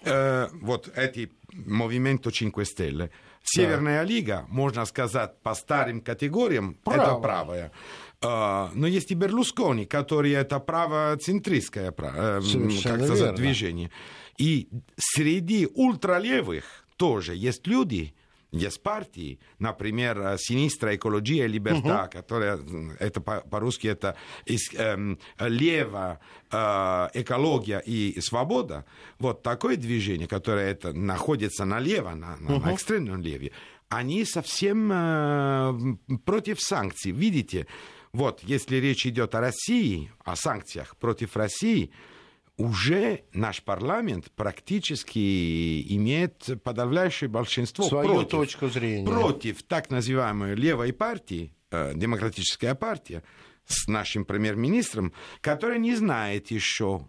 Э, 0.04 0.48
вот 0.60 0.88
эти 0.94 1.32
Movimento 1.52 2.30
Cinque 2.30 2.64
Stelle. 2.64 3.10
Северная 3.42 4.04
лига, 4.04 4.46
можно 4.48 4.84
сказать, 4.84 5.36
по 5.42 5.54
старым 5.54 6.00
категориям, 6.00 6.74
Правая. 6.84 7.06
это 7.06 7.16
правая. 7.16 7.72
Э, 8.22 8.68
но 8.74 8.86
есть 8.86 9.10
и 9.10 9.14
Берлускони, 9.14 9.84
который 9.86 10.32
это 10.32 10.60
правоцентристское 10.60 11.90
пра- 11.92 12.12
э, 12.14 12.36
м, 12.36 12.42
Совершенно 12.42 12.98
как 12.98 13.06
сказать, 13.06 13.22
верно. 13.24 13.36
движение. 13.36 13.90
И 14.38 14.68
среди 14.96 15.66
ультралевых 15.74 16.86
тоже 16.96 17.34
есть 17.34 17.66
люди, 17.66 18.14
есть 18.52 18.82
партии, 18.82 19.38
например, 19.58 20.20
э, 20.20 20.36
Синистра 20.38 20.94
Экология 20.94 21.46
и 21.46 21.48
Либерта, 21.48 22.08
которая, 22.12 22.56
м, 22.58 22.92
это 23.00 23.20
по- 23.20 23.40
по-русски 23.40 23.86
это 23.88 24.14
эм, 24.76 25.18
лево, 25.40 26.18
э, 26.50 27.08
экология 27.14 27.78
и 27.78 28.20
свобода. 28.20 28.84
Вот 29.18 29.42
такое 29.42 29.76
движение, 29.76 30.28
которое 30.28 30.70
это 30.70 30.92
находится 30.92 31.64
налево, 31.64 32.10
на, 32.10 32.36
на, 32.36 32.58
на 32.58 32.74
экстремном 32.74 33.22
леве, 33.22 33.52
они 33.88 34.24
совсем 34.24 34.90
э, 34.92 35.74
против 36.24 36.60
санкций. 36.60 37.12
Видите, 37.12 37.66
вот 38.12 38.42
если 38.42 38.76
речь 38.76 39.06
идет 39.06 39.34
о 39.34 39.40
России, 39.40 40.12
о 40.24 40.36
санкциях 40.36 40.96
против 40.96 41.36
России, 41.36 41.92
уже 42.58 43.24
наш 43.32 43.62
парламент 43.62 44.30
практически 44.36 45.82
имеет 45.96 46.62
подавляющее 46.62 47.28
большинство 47.28 47.84
Свою 47.84 48.14
против, 48.14 48.30
точку 48.30 48.68
зрения. 48.68 49.06
против 49.06 49.62
так 49.62 49.90
называемой 49.90 50.54
левой 50.54 50.92
партии, 50.92 51.54
э, 51.70 51.92
демократическая 51.94 52.74
партия, 52.74 53.22
с 53.64 53.88
нашим 53.88 54.24
премьер-министром, 54.24 55.12
которая 55.40 55.78
не 55.78 55.94
знает 55.94 56.50
еще, 56.50 57.08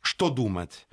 что 0.00 0.28
думать. 0.28 0.86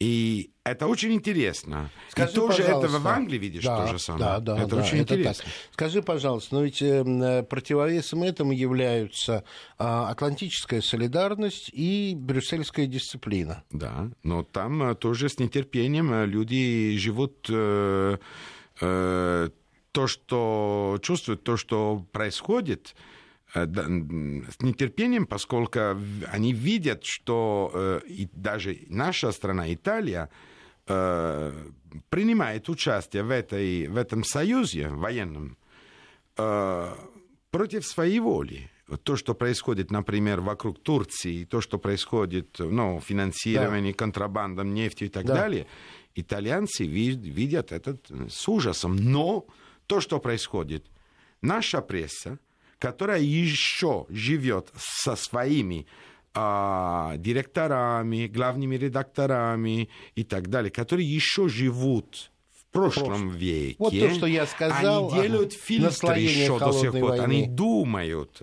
И 0.00 0.50
это 0.64 0.86
очень 0.86 1.12
интересно. 1.12 1.90
Скажи, 2.08 2.32
и 2.32 2.34
тоже 2.34 2.62
пожалуйста. 2.64 2.98
в 2.98 3.06
Англии 3.06 3.38
видишь 3.38 3.64
Да, 3.64 3.86
то 3.86 3.92
же 3.92 3.98
самое. 3.98 4.24
Да, 4.24 4.40
да, 4.40 4.58
это 4.58 4.76
да, 4.76 4.82
очень 4.82 4.98
это 4.98 5.14
интересно. 5.14 5.44
так. 5.44 5.52
Скажи, 5.72 6.02
пожалуйста, 6.02 6.54
но 6.56 6.62
ведь 6.62 6.82
э, 6.82 7.00
м, 7.00 7.46
противовесом 7.46 8.22
этому 8.24 8.52
являются 8.52 9.44
а, 9.78 10.10
атлантическая 10.10 10.80
солидарность 10.80 11.70
и 11.72 12.14
брюссельская 12.16 12.86
дисциплина. 12.86 13.62
Да, 13.70 14.10
но 14.24 14.42
там 14.42 14.82
э, 14.82 14.94
тоже 14.96 15.28
с 15.28 15.38
нетерпением 15.38 16.12
э, 16.12 16.26
люди 16.26 16.96
живут 16.98 17.46
э, 17.50 18.18
э, 18.80 19.50
то, 19.92 20.06
что 20.08 20.98
чувствуют, 21.02 21.44
то, 21.44 21.56
что 21.56 22.04
происходит, 22.10 22.96
э, 22.96 23.00
с 23.54 24.62
нетерпением, 24.62 25.26
поскольку 25.26 25.78
они 26.32 26.52
видят, 26.52 27.04
что 27.04 27.70
э, 27.72 28.00
и 28.08 28.28
даже 28.32 28.78
наша 28.88 29.30
страна, 29.30 29.72
Италия, 29.72 30.28
э, 30.88 31.52
принимает 32.08 32.68
участие 32.68 33.22
в, 33.22 33.30
этой, 33.30 33.86
в 33.86 33.96
этом 33.96 34.24
союзе 34.24 34.88
военном 34.88 35.56
э, 36.36 36.94
против 37.50 37.86
своей 37.86 38.18
воли. 38.18 38.70
То, 39.04 39.16
что 39.16 39.34
происходит, 39.34 39.90
например, 39.90 40.40
вокруг 40.40 40.82
Турции, 40.82 41.44
то, 41.44 41.60
что 41.60 41.78
происходит, 41.78 42.56
ну, 42.58 43.00
финансирование, 43.00 43.94
контрабандом 43.94 44.74
нефти 44.74 45.04
и 45.04 45.08
так 45.08 45.24
Да. 45.24 45.34
далее, 45.34 45.66
итальянцы 46.16 46.84
ви- 46.84 47.16
видят 47.16 47.72
это 47.72 47.96
с 48.28 48.48
ужасом. 48.48 48.96
Но 48.96 49.46
то, 49.86 50.00
что 50.00 50.18
происходит, 50.18 50.84
наша 51.40 51.80
пресса, 51.80 52.38
которая 52.78 53.20
еще 53.20 54.06
живет 54.08 54.70
со 54.76 55.16
своими 55.16 55.86
а, 56.34 57.14
директорами, 57.16 58.26
главными 58.26 58.76
редакторами 58.76 59.88
и 60.16 60.24
так 60.24 60.48
далее, 60.48 60.70
которые 60.70 61.08
еще 61.08 61.48
живут 61.48 62.32
в 62.52 62.72
прошлом 62.72 63.30
веке. 63.30 63.76
Вот 63.78 63.96
то, 63.96 64.10
что 64.10 64.26
я 64.26 64.46
сказал, 64.46 65.12
Они 65.12 65.22
делают 65.22 65.52
ага, 65.52 65.62
фильтры 65.62 66.18
еще 66.18 66.58
до 66.58 66.72
сих 66.72 66.90
пор. 66.90 67.10
войны. 67.10 67.22
Они 67.22 67.46
думают 67.46 68.42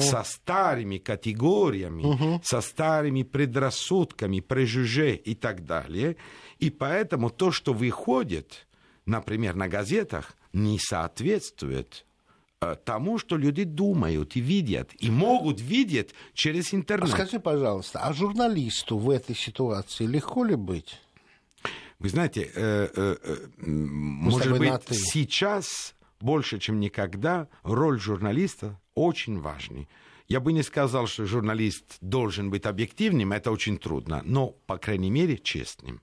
со 0.00 0.22
старыми 0.22 0.98
категориями, 0.98 2.40
со 2.44 2.60
старыми 2.60 3.24
предрассудками, 3.24 4.38
прежуже 4.38 5.16
и 5.16 5.34
так 5.34 5.64
далее. 5.64 6.16
И 6.60 6.70
поэтому 6.70 7.28
то, 7.28 7.50
что 7.50 7.72
выходит, 7.72 8.68
например, 9.04 9.56
на 9.56 9.66
газетах, 9.66 10.36
не 10.52 10.78
соответствует 10.78 12.06
тому, 12.84 13.18
что 13.18 13.36
люди 13.36 13.64
думают 13.64 14.36
и 14.36 14.40
видят, 14.40 14.90
и 14.98 15.10
могут 15.10 15.60
видеть 15.60 16.10
через 16.34 16.72
А 16.72 16.76
интернет. 16.76 17.10
скажи, 17.10 17.40
пожалуйста, 17.40 18.00
а 18.00 18.12
журналисту 18.12 18.98
в 18.98 19.10
этой 19.10 19.36
ситуации 19.36 20.06
легко 20.06 20.44
ли 20.44 20.54
быть? 20.54 21.00
Вы 21.98 22.08
знаете, 22.08 22.50
э, 22.54 22.88
э, 22.96 23.16
э, 23.22 23.36
с 23.58 23.66
может 23.66 24.58
быть, 24.58 24.72
сейчас 24.90 25.94
больше, 26.20 26.58
чем 26.58 26.80
никогда, 26.80 27.48
роль 27.62 28.00
журналиста 28.00 28.80
очень 28.94 29.40
важна. 29.40 29.86
Я 30.28 30.40
бы 30.40 30.52
не 30.52 30.62
сказал, 30.62 31.06
что 31.06 31.26
журналист 31.26 31.98
должен 32.00 32.50
быть 32.50 32.66
объективным, 32.66 33.32
это 33.32 33.50
очень 33.50 33.78
трудно, 33.78 34.22
но, 34.24 34.48
по 34.66 34.78
крайней 34.78 35.10
мере, 35.10 35.36
честным. 35.36 36.00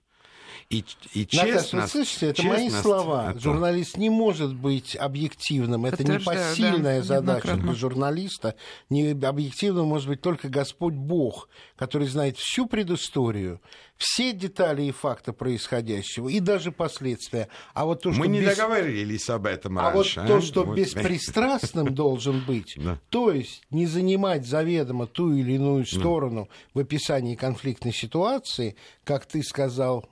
И, 0.70 0.84
и 1.14 1.28
Наташа, 1.34 1.46
честность, 1.48 1.74
вы 1.74 1.88
слышите, 1.88 2.26
это 2.28 2.44
мои 2.44 2.70
слова. 2.70 3.32
это- 3.32 3.40
Журналист 3.40 3.98
не 3.98 4.10
может 4.10 4.56
быть 4.56 4.96
объективным. 4.96 5.86
Это 5.86 5.98
Подтверждаю, 5.98 6.38
непосильная 6.40 7.00
да, 7.00 7.06
задача 7.06 7.56
для 7.56 7.74
журналиста. 7.74 8.56
Не 8.90 9.12
объективным 9.12 9.88
может 9.88 10.08
быть 10.08 10.22
только 10.22 10.50
Господь 10.50 10.94
Бог, 10.94 11.50
который 11.76 12.08
знает 12.08 12.38
всю 12.38 12.66
предысторию, 12.68 13.62
все 13.98 14.32
детали 14.32 14.84
и 14.84 14.92
факты 14.92 15.34
происходящего, 15.34 16.30
и 16.30 16.40
даже 16.40 16.72
последствия. 16.72 17.50
А 17.74 17.86
вот 17.86 18.02
то, 18.02 18.12
что 18.12 18.20
Мы 18.20 18.28
не 18.28 18.40
без- 18.40 18.56
договорились 18.56 19.30
об 19.30 19.46
этом 19.46 19.78
А 19.80 19.92
раньше. 19.92 20.20
вот 20.22 20.28
то, 20.28 20.36
а? 20.38 20.42
что 20.42 20.64
Вот. 20.64 20.78
беспристрастным 20.78 21.94
должен 21.96 22.40
быть, 22.46 22.76
Да. 22.78 22.98
то 23.10 23.32
есть 23.32 23.62
не 23.72 23.86
занимать 23.88 24.46
заведомо 24.48 25.06
ту 25.06 25.34
или 25.34 25.54
иную 25.54 25.86
сторону 25.86 26.48
в 26.74 26.80
описании 26.80 27.36
конфликтной 27.36 27.94
ситуации, 27.94 28.76
как 29.04 29.26
ты 29.26 29.44
сказал, 29.44 30.08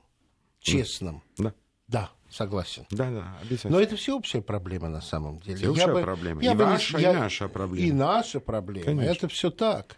честным. 0.59 1.23
Да, 1.37 1.53
Да, 1.87 2.11
согласен. 2.29 2.85
да, 2.91 3.09
да, 3.11 3.37
обязательно. 3.41 3.73
Но 3.77 3.81
это 3.81 3.95
всеобщая 3.95 4.41
проблема 4.41 4.89
на 4.89 5.01
самом 5.01 5.39
деле. 5.39 5.57
Всеобщая 5.57 6.01
проблема. 6.01 6.41
И 6.43 6.49
бы 6.49 6.65
ваша, 6.65 6.97
и 6.97 7.05
наша 7.05 7.47
проблема. 7.47 7.87
И 7.87 7.91
наша 7.91 8.39
проблема. 8.39 8.85
Конечно. 8.85 9.11
Это 9.11 9.27
все 9.27 9.49
так. 9.51 9.97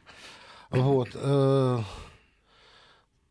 Вот. 0.69 1.09
э, 1.13 1.79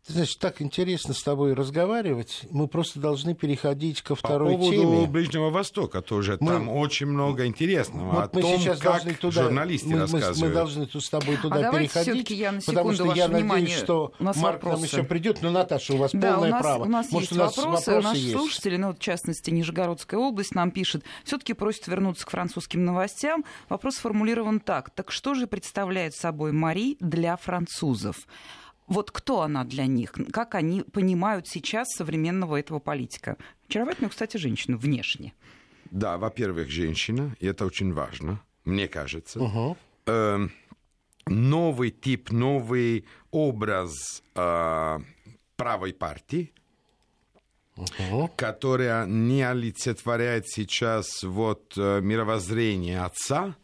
Ты 0.09 0.15
знаешь, 0.15 0.35
так 0.37 0.63
интересно 0.63 1.13
с 1.13 1.23
тобой 1.23 1.53
разговаривать. 1.53 2.47
Мы 2.51 2.67
просто 2.67 2.99
должны 2.99 3.35
переходить 3.35 4.01
ко 4.01 4.15
По 4.15 4.17
второй 4.17 4.53
поводу 4.53 4.71
теме. 4.73 5.07
Ближнего 5.07 5.51
Востока 5.51 6.01
тоже. 6.01 6.39
Мы- 6.41 6.47
Там 6.51 6.71
очень 6.71 7.05
много 7.07 7.45
интересного 7.45 8.11
Вот 8.23 8.33
о 8.33 8.37
мы 8.37 8.41
том, 8.41 8.59
сейчас 8.59 8.79
как 8.79 8.93
должны 8.93 9.13
туда, 9.13 9.43
журналисты 9.43 9.89
мы, 9.89 9.95
мы- 9.97 10.01
рассказывают. 10.01 10.39
мы 10.41 10.49
должны 10.49 10.87
тут 10.87 11.05
с 11.05 11.11
тобой 11.11 11.37
туда 11.37 11.57
А 11.57 11.61
давайте 11.61 11.93
переходить, 11.93 12.31
я 12.31 12.53
на 12.53 12.61
потому 12.63 12.93
секунду 12.95 13.11
что 13.13 13.19
я 13.19 13.29
надеюсь, 13.29 13.43
внимание. 13.43 13.77
что 13.77 14.13
У 14.19 14.25
нас 14.25 14.37
Марк 14.39 14.63
нам 14.63 14.73
вопросы. 14.73 14.95
еще 14.97 15.03
придет. 15.05 15.39
Ну, 15.43 15.51
Наташа, 15.51 15.93
у 15.93 15.99
вас 15.99 16.13
Да, 16.15 16.33
полное 16.33 16.49
у 16.49 16.53
нас, 16.53 16.63
право. 16.63 16.83
у 16.85 16.89
нас 16.89 17.11
Может, 17.13 17.31
есть 17.31 17.33
у 17.41 17.45
нас 17.45 17.57
вопросы. 17.59 17.91
вопросы 17.91 18.09
Наши 18.09 18.21
есть? 18.21 18.33
слушатели, 18.33 18.77
ну, 18.79 18.87
вот, 18.87 18.99
в 18.99 19.03
частности, 19.03 19.51
Нижегородская 19.51 20.19
область 20.19 20.55
нам 20.55 20.71
пишет, 20.71 21.05
все-таки 21.25 21.53
просит 21.53 21.87
вернуться 21.87 22.25
к 22.25 22.31
французским 22.31 22.83
новостям. 22.83 23.45
Вопрос 23.69 23.97
сформулирован 23.97 24.61
так. 24.61 24.89
Так 24.89 25.13
что 25.13 25.35
же 25.35 25.47
представляет 25.47 26.15
собой 26.15 26.53
Мари 26.53 26.97
для 26.99 27.37
французов? 27.37 28.27
Вот 28.89 29.11
кто 29.11 29.43
она 29.43 29.65
для 29.65 29.87
них? 29.87 30.13
Как 30.33 30.55
они 30.55 30.83
понимают 30.83 31.47
сейчас 31.47 31.89
современного 31.95 32.57
этого 32.59 32.79
политика? 32.79 33.37
Очаровательную, 33.69 34.11
кстати, 34.11 34.39
женщину 34.39 34.79
внешне. 34.79 35.35
Да, 35.91 36.17
во-первых, 36.19 36.71
женщина, 36.71 37.37
и 37.39 37.47
это 37.47 37.67
очень 37.67 37.93
важно, 37.93 38.41
мне 38.65 38.89
кажется. 38.89 39.41
Мгм. 39.41 39.77
Эм, 40.07 40.53
новый 41.27 41.91
тип, 41.91 42.31
новый 42.31 43.05
образ 43.31 44.23
э, 44.35 44.99
правой 45.57 45.93
партии, 45.93 46.53
Мгм. 47.77 48.29
которая 48.37 49.07
не 49.07 49.43
олицетворяет 49.43 50.49
сейчас 50.49 51.23
вот 51.23 51.75
э, 51.77 52.01
мировоззрение 52.01 53.03
отца 53.03 53.55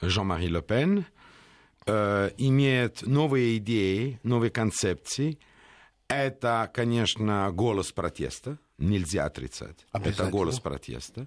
Жан-Мари 0.00 0.46
Ле 0.46 0.62
Пен, 0.62 1.04
э, 1.90 2.30
имеет 2.38 3.02
новые 3.06 3.56
идеи, 3.56 4.20
новые 4.22 4.50
концепции. 4.50 5.38
Это, 6.08 6.70
конечно, 6.72 7.50
голос 7.52 7.92
протеста, 7.92 8.58
нельзя 8.78 9.24
отрицать. 9.26 9.86
Это 9.92 10.26
голос 10.26 10.60
протеста. 10.60 11.26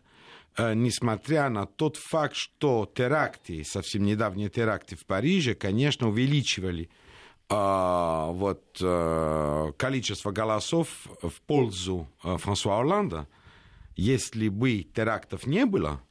Э, 0.57 0.73
Несмотря 0.73 1.49
на 1.49 1.65
тот 1.65 1.97
факт, 1.97 2.35
что 2.35 2.89
теракты, 2.93 3.63
совсем 3.63 4.03
недавние 4.03 4.49
теракты 4.49 4.95
в 4.95 5.05
Париже, 5.05 5.55
конечно, 5.55 6.09
увеличивали 6.09 6.89
а, 7.49 8.31
вот, 8.31 8.77
э, 8.81 9.71
количество 9.77 10.31
голосов 10.31 10.87
в 11.21 11.41
пользу 11.45 12.07
э, 12.23 12.37
Франсуа 12.37 12.79
Оланда, 12.79 13.27
если 13.95 14.49
бы 14.49 14.83
терактов 14.83 15.45
не 15.45 15.65
было, 15.65 16.01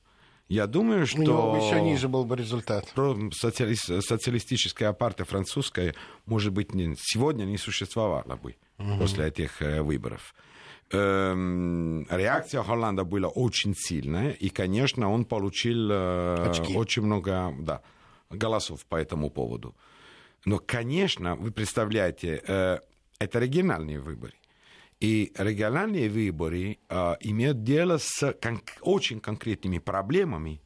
я 0.52 0.66
думаю, 0.66 1.06
что... 1.06 1.18
У 1.20 1.22
него 1.22 1.56
еще 1.56 1.80
ниже 1.80 2.08
был 2.08 2.24
бы 2.24 2.36
результат. 2.36 2.92
социалис- 2.94 4.00
социалистическая 4.02 4.92
партия 4.92 5.24
французская, 5.24 5.94
может 6.26 6.52
быть, 6.52 6.74
не- 6.74 6.94
сегодня 6.98 7.44
не 7.44 7.58
существовала 7.58 8.36
бы 8.36 8.56
после 8.98 9.26
этих 9.28 9.62
э, 9.62 9.82
выборов. 9.82 10.34
Эм, 10.90 12.06
реакция 12.10 12.62
Холланда 12.62 13.04
была 13.04 13.28
очень 13.28 13.74
сильная, 13.74 14.30
и, 14.32 14.50
конечно, 14.50 15.10
он 15.10 15.24
получил 15.24 15.88
э, 15.90 16.50
Очки. 16.50 16.76
очень 16.76 17.02
много 17.02 17.54
да, 17.58 17.80
голосов 18.30 18.84
по 18.86 18.96
этому 18.96 19.30
поводу. 19.30 19.74
Но, 20.44 20.58
конечно, 20.58 21.34
вы 21.36 21.50
представляете, 21.50 22.42
э, 22.46 22.78
это 23.18 23.38
региональные 23.38 24.00
выборы. 24.00 24.34
И 25.02 25.32
региональные 25.36 26.08
выборы 26.08 26.78
э, 26.88 27.14
имеют 27.20 27.64
дело 27.64 27.98
с 27.98 28.32
кон- 28.40 28.62
очень 28.82 29.18
конкретными 29.20 29.78
проблемами 29.78 30.60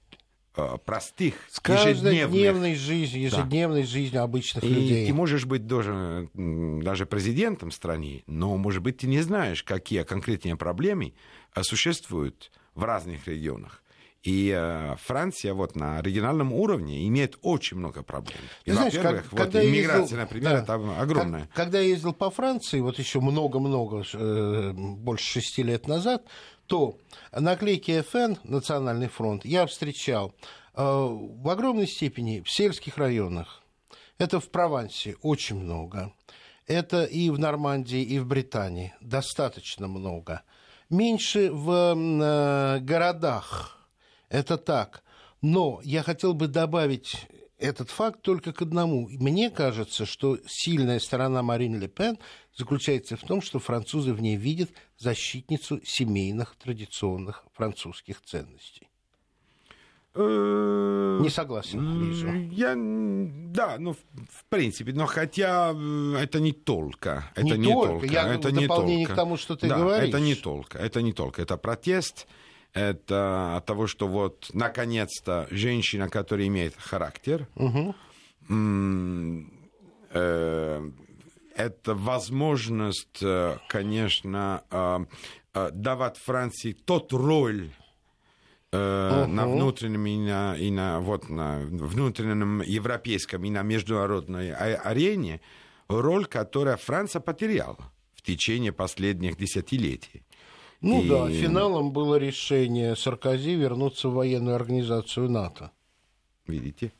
э, 0.57 0.77
простых, 0.85 1.35
С 1.51 1.59
ежедневных. 1.66 2.22
каждодневной 2.22 2.75
жизнью, 2.75 3.22
ежедневной 3.22 3.83
жизнью 3.85 4.22
обычных 4.22 4.62
И 4.62 4.68
людей. 4.68 5.07
ты 5.07 5.14
можешь 5.14 5.46
быть 5.46 5.66
даже, 5.66 6.29
даже 6.35 7.07
президентом 7.07 7.70
страны, 7.70 8.25
но, 8.27 8.57
может 8.59 8.83
быть, 8.83 8.99
ты 8.99 9.07
не 9.07 9.20
знаешь, 9.22 9.62
какие 9.62 10.03
конкретные 10.03 10.57
проблемы 10.57 11.14
э, 11.55 11.62
существуют 11.62 12.51
в 12.75 12.85
разных 12.85 13.27
регионах. 13.27 13.83
И 14.27 14.53
э, 14.55 14.97
Франция 15.05 15.55
вот 15.55 15.77
на 15.77 16.03
региональном 16.03 16.53
уровне 16.53 17.07
имеет 17.07 17.39
очень 17.43 17.77
много 17.77 18.03
проблем. 18.03 18.39
И, 18.65 18.71
Ты 18.71 18.77
знаешь, 18.77 18.95
как- 18.95 19.31
вот 19.33 19.55
иммиграция, 19.55 20.01
ездил- 20.03 20.19
например, 20.19 20.51
да. 20.51 20.59
это 20.62 21.01
огромная. 21.01 21.41
Как- 21.43 21.53
когда 21.53 21.79
я 21.81 21.89
ездил 21.89 22.12
по 22.12 22.31
Франции, 22.31 22.81
вот 22.81 22.99
еще 22.99 23.21
много-много, 23.21 24.03
э, 24.12 24.73
больше 24.73 25.41
шести 25.41 25.62
лет 25.62 25.87
назад, 25.87 26.25
то 26.67 26.99
наклейки 27.33 28.01
ФН, 28.03 28.35
Национальный 28.43 29.09
фронт, 29.09 29.45
я 29.45 29.65
встречал 29.67 30.35
э, 30.75 30.83
в 30.83 31.49
огромной 31.49 31.87
степени 31.87 32.41
в 32.45 32.51
сельских 32.51 32.99
районах. 32.99 33.62
Это 34.19 34.41
в 34.41 34.49
Провансе 34.51 35.17
очень 35.23 35.57
много. 35.57 36.12
Это 36.67 37.05
и 37.05 37.31
в 37.31 37.39
Нормандии, 37.39 38.03
и 38.03 38.19
в 38.19 38.27
Британии 38.27 38.93
достаточно 39.01 39.87
много. 39.89 40.43
Меньше 40.91 41.51
в 41.53 41.71
э, 41.97 42.81
городах. 42.81 43.73
Это 44.29 44.57
так. 44.57 45.03
Но 45.43 45.81
я 45.85 46.03
хотел 46.03 46.35
бы 46.35 46.49
добавить 46.49 47.27
этот 47.59 47.91
факт 47.91 48.23
только 48.23 48.53
к 48.53 48.62
одному. 48.62 49.09
Мне 49.09 49.51
кажется, 49.51 50.05
что 50.07 50.39
сильная 50.47 50.99
сторона 50.99 51.43
Марин 51.43 51.79
Ле 51.81 51.89
Пен 51.89 52.19
заключается 52.55 53.17
в 53.17 53.21
том, 53.21 53.41
что 53.41 53.59
французы 53.59 54.12
в 54.12 54.21
ней 54.21 54.37
видят 54.37 54.71
защитницу 54.99 55.81
семейных 55.85 56.57
традиционных 56.57 57.45
французских 57.55 58.21
ценностей. 58.23 58.89
Э, 60.19 61.19
Не 61.21 61.29
согласен, 61.29 62.03
вижу. 62.03 62.33
Я, 62.51 62.75
да, 62.75 63.77
ну, 63.79 63.93
в, 63.93 64.45
принципе, 64.49 64.93
но 64.93 65.05
хотя 65.05 65.73
э, 65.75 66.17
это 66.19 66.41
не 66.41 66.53
только. 66.53 67.31
Это 67.35 67.59
Не 67.59 67.67
не, 67.67 67.73
только, 67.75 68.07
я 68.07 68.35
это 68.35 68.49
в 68.49 68.53
не 68.53 68.62
дополнение 68.62 69.07
только. 69.07 69.12
к 69.12 69.17
тому, 69.17 69.37
что 69.37 69.57
ты 69.57 69.69
да, 69.69 69.77
говоришь. 69.77 70.09
это 70.09 70.19
не 70.21 70.35
только, 70.35 70.79
это 70.79 71.03
не 71.03 71.12
только. 71.12 71.43
Это 71.43 71.59
протест, 71.59 72.27
это 72.72 73.57
от 73.57 73.66
того, 73.66 73.87
что 73.87 74.07
вот, 74.09 74.50
наконец-то, 74.52 75.46
женщина, 75.50 76.09
которая 76.09 76.46
имеет 76.48 76.74
характер, 76.76 77.48
м, 78.48 79.52
э, 80.11 80.90
это 81.57 81.94
возможность, 81.94 83.22
э, 83.22 83.57
конечно, 83.68 84.62
э, 84.70 84.98
э, 85.55 85.70
давать 85.72 86.18
Франции 86.18 86.72
тот 86.72 87.12
роль, 87.12 87.70
э, 88.72 89.26
на 89.26 89.46
внутреннем 89.57 90.07
и 90.07 90.16
на, 90.18 90.57
и 90.57 90.70
на, 90.70 91.00
вот, 91.00 91.31
на 91.31 91.61
внутреннем 91.61 92.61
европейском 92.61 93.42
и 93.44 93.50
на 93.50 93.62
международной 93.62 94.52
а- 94.52 94.81
арене 94.85 95.40
роль, 95.88 96.26
которая 96.26 96.76
Франция 96.76 97.20
потеряла 97.20 97.90
в 98.14 98.22
течение 98.22 98.72
последних 98.72 99.37
десятилетий. 99.38 100.26
Ну 100.81 101.03
И- 101.03 101.09
да, 101.09 101.29
финалом 101.31 101.93
было 101.93 102.17
решение 102.17 102.97
Саркози 102.97 103.55
вернуться 103.55 104.09
в 104.09 104.15
военную 104.15 104.57
организацию 104.57 105.31
НАТО. 105.31 105.71
Видите? 106.47 106.93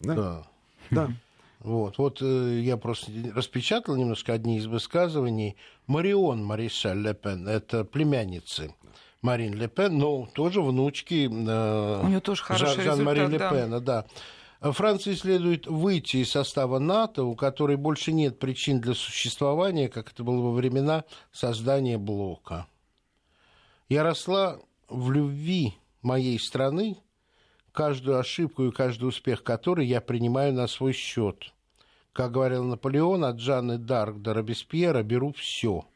Да. 0.00 0.14
Да. 0.14 0.46
да. 0.90 1.12
Вот, 1.60 1.98
вот 1.98 2.22
э, 2.22 2.60
я 2.62 2.76
просто 2.76 3.10
распечатал 3.34 3.96
немножко 3.96 4.32
одни 4.32 4.58
из 4.58 4.66
высказываний. 4.66 5.56
Марион 5.86 6.44
Маришаль 6.44 6.98
Ле 6.98 7.14
Пен, 7.14 7.48
это 7.48 7.84
племянницы 7.84 8.74
Марин 9.22 9.54
Ле 9.54 9.66
Пен, 9.66 9.98
но 9.98 10.28
тоже 10.32 10.62
внучки 10.62 11.28
э, 11.28 12.00
У 12.04 12.06
неё 12.06 12.20
тоже 12.20 12.42
хороший 12.44 12.84
Жан-Мари 12.84 13.26
Ле 13.26 13.38
да. 13.38 13.50
Пена, 13.50 13.80
да. 13.80 14.06
Франции 14.60 15.14
следует 15.14 15.66
выйти 15.66 16.18
из 16.18 16.30
состава 16.30 16.78
НАТО, 16.78 17.24
у 17.24 17.34
которой 17.34 17.76
больше 17.76 18.12
нет 18.12 18.38
причин 18.38 18.80
для 18.80 18.94
существования, 18.94 19.88
как 19.88 20.12
это 20.12 20.24
было 20.24 20.40
во 20.40 20.52
времена 20.52 21.04
создания 21.32 21.98
блока. 21.98 22.66
Я 23.88 24.02
росла 24.02 24.60
в 24.90 25.10
любви 25.10 25.72
моей 26.02 26.38
страны, 26.38 26.98
каждую 27.72 28.18
ошибку 28.18 28.64
и 28.64 28.70
каждый 28.70 29.08
успех 29.08 29.42
которой 29.42 29.86
я 29.86 30.02
принимаю 30.02 30.52
на 30.52 30.66
свой 30.66 30.92
счет. 30.92 31.54
Как 32.12 32.32
говорил 32.32 32.64
Наполеон, 32.64 33.24
от 33.24 33.40
Жанны 33.40 33.78
Дарк 33.78 34.20
до 34.20 34.34
Робеспьера 34.34 35.02
беру 35.02 35.32
все. 35.32 35.86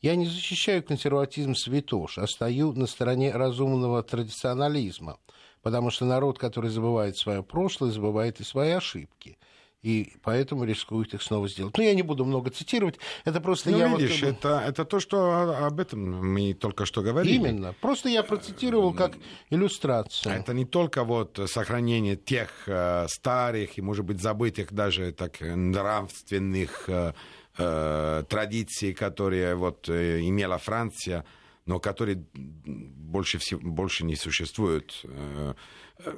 Я 0.00 0.16
не 0.16 0.24
защищаю 0.24 0.82
консерватизм 0.82 1.54
святош, 1.54 2.16
а 2.16 2.26
стою 2.26 2.72
на 2.72 2.86
стороне 2.86 3.32
разумного 3.32 4.02
традиционализма, 4.02 5.18
потому 5.60 5.90
что 5.90 6.06
народ, 6.06 6.38
который 6.38 6.70
забывает 6.70 7.18
свое 7.18 7.42
прошлое, 7.42 7.90
забывает 7.90 8.40
и 8.40 8.44
свои 8.44 8.70
ошибки 8.70 9.36
и 9.84 10.14
поэтому 10.22 10.64
рискует 10.64 11.12
их 11.12 11.22
снова 11.22 11.46
сделать. 11.46 11.76
Ну, 11.76 11.84
я 11.84 11.94
не 11.94 12.00
буду 12.00 12.24
много 12.24 12.50
цитировать, 12.50 12.98
это 13.24 13.40
просто 13.40 13.70
ну, 13.70 13.78
я... 13.78 13.88
видишь, 13.88 14.22
вот... 14.22 14.30
это, 14.30 14.64
это 14.66 14.84
то, 14.86 14.98
что 14.98 15.66
об 15.66 15.78
этом 15.78 16.32
мы 16.32 16.54
только 16.54 16.86
что 16.86 17.02
говорили. 17.02 17.34
Именно, 17.34 17.74
просто 17.80 18.08
я 18.08 18.22
процитировал 18.22 18.94
как 18.94 19.12
иллюстрацию. 19.50 20.32
Это 20.32 20.54
не 20.54 20.64
только 20.64 21.04
вот 21.04 21.38
сохранение 21.46 22.16
тех 22.16 22.48
э, 22.66 23.06
старых 23.08 23.76
и, 23.76 23.82
может 23.82 24.06
быть, 24.06 24.22
забытых 24.22 24.72
даже 24.72 25.12
так 25.12 25.40
нравственных 25.40 26.88
э, 26.88 27.12
э, 27.58 28.24
традиций, 28.26 28.94
которые 28.94 29.54
вот 29.54 29.90
э, 29.90 30.20
имела 30.20 30.56
Франция, 30.56 31.26
но 31.66 31.78
которые 31.78 32.24
больше, 32.34 33.38
всего, 33.38 33.60
больше 33.60 34.06
не 34.06 34.16
существуют. 34.16 35.00
Э, 35.04 35.54
э, 35.98 36.14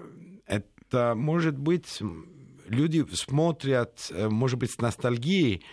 это 0.46 1.14
может 1.16 1.58
быть 1.58 2.00
люди 2.68 3.04
смотрят, 3.12 4.10
э, 4.10 4.28
может 4.28 4.58
быть, 4.58 4.70
с 4.70 4.78
ностальгией 4.78 5.64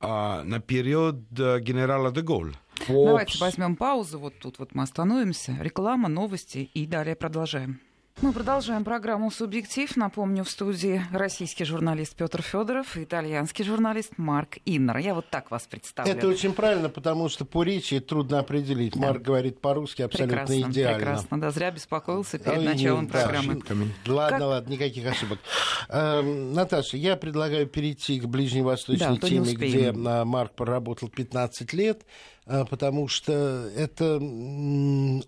а, 0.00 0.42
на 0.44 0.60
период 0.60 1.16
э, 1.38 1.60
генерала 1.60 2.10
де 2.10 2.22
Голь. 2.22 2.54
Давайте 2.88 3.38
возьмем 3.38 3.76
паузу. 3.76 4.18
Вот 4.18 4.38
тут 4.38 4.58
вот 4.58 4.74
мы 4.74 4.82
остановимся. 4.82 5.56
Реклама, 5.60 6.08
новости 6.08 6.58
и 6.58 6.86
далее 6.86 7.14
продолжаем. 7.14 7.80
Мы 8.22 8.34
продолжаем 8.34 8.84
программу 8.84 9.30
«Субъектив». 9.30 9.96
Напомню, 9.96 10.44
в 10.44 10.50
студии 10.50 11.02
российский 11.10 11.64
журналист 11.64 12.14
Петр 12.14 12.42
Федоров 12.42 12.98
и 12.98 13.04
итальянский 13.04 13.64
журналист 13.64 14.12
Марк 14.18 14.58
Иннер. 14.66 14.98
Я 14.98 15.14
вот 15.14 15.30
так 15.30 15.50
вас 15.50 15.62
представляю. 15.62 16.18
Это 16.18 16.28
очень 16.28 16.52
правильно, 16.52 16.90
потому 16.90 17.30
что 17.30 17.46
по 17.46 17.62
речи 17.62 17.98
трудно 17.98 18.40
определить. 18.40 18.92
Да. 18.92 19.06
Марк 19.06 19.22
говорит 19.22 19.62
по-русски 19.62 20.02
абсолютно 20.02 20.44
прекрасно, 20.44 20.70
идеально. 20.70 20.98
Прекрасно, 20.98 21.40
да, 21.40 21.50
зря 21.50 21.70
беспокоился 21.70 22.38
перед 22.38 22.58
Ой, 22.58 22.64
началом 22.66 23.04
нет, 23.04 23.12
программы. 23.12 23.62
Да, 24.04 24.12
ладно, 24.12 24.38
как... 24.38 24.48
ладно, 24.48 24.70
никаких 24.70 25.06
ошибок. 25.06 25.38
Э, 25.88 26.20
Наташа, 26.20 26.98
я 26.98 27.16
предлагаю 27.16 27.66
перейти 27.66 28.20
к 28.20 28.26
ближневосточной 28.26 29.18
да, 29.18 29.28
теме, 29.28 29.54
где 29.54 29.94
а, 29.96 30.26
Марк 30.26 30.52
проработал 30.52 31.08
15 31.08 31.72
лет, 31.72 32.04
а, 32.44 32.66
потому 32.66 33.08
что 33.08 33.32
это 33.74 34.16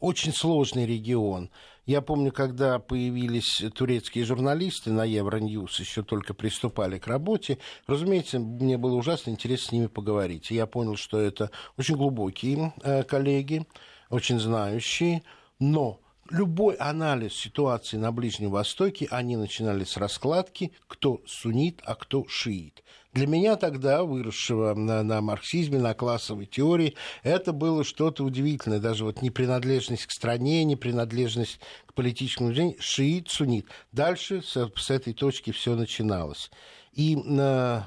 очень 0.01 0.35
сложный 0.35 0.85
регион. 0.85 1.49
Я 1.85 2.01
помню, 2.01 2.31
когда 2.31 2.79
появились 2.79 3.61
турецкие 3.75 4.25
журналисты 4.25 4.93
на 4.93 5.05
Евроньюз, 5.05 5.81
еще 5.81 6.05
только 6.05 6.33
приступали 6.33 6.99
к 6.99 7.09
работе, 7.09 7.59
разумеется, 7.89 8.39
мне 8.39 8.79
было 8.79 8.95
ужасно 8.95 9.31
интересно 9.31 9.69
с 9.69 9.73
ними 9.73 9.87
поговорить. 9.87 10.53
Я 10.53 10.67
понял, 10.67 10.97
что 10.97 11.19
это 11.19 11.51
очень 11.77 11.97
глубокие 11.97 12.73
э, 12.83 13.03
коллеги, 13.03 13.67
очень 14.11 14.39
знающие, 14.39 15.23
но 15.59 16.02
любой 16.33 16.75
анализ 16.77 17.35
ситуации 17.35 17.99
на 17.99 18.11
Ближнем 18.11 18.51
Востоке, 18.51 19.07
они 19.11 19.37
начинали 19.37 19.85
с 19.85 19.97
раскладки, 19.97 20.73
кто 20.89 21.21
суннит, 21.27 21.81
а 21.85 21.95
кто 21.95 22.27
шиит. 22.27 22.83
Для 23.13 23.27
меня 23.27 23.57
тогда, 23.57 24.05
выросшего 24.05 24.73
на, 24.75 25.03
на 25.03 25.21
марксизме, 25.21 25.79
на 25.79 25.93
классовой 25.93 26.47
теории, 26.47 26.97
это 27.23 27.53
было 27.53 27.85
что-то 27.85 28.25
удивительное. 28.25 28.79
Даже 28.79 29.05
вот 29.05 29.21
непринадлежность 29.21 30.07
к 30.07 30.11
стране, 30.11 30.65
непринадлежность 30.65 31.61
к 31.85 31.93
политическому 31.93 32.49
движению, 32.49 32.77
шиит, 32.81 33.29
суннит. 33.29 33.67
Дальше 33.93 34.41
с, 34.41 34.71
с 34.75 34.91
этой 34.91 35.13
точки 35.13 35.51
все 35.51 35.77
начиналось. 35.77 36.51
И, 36.95 37.19
э, 37.19 37.81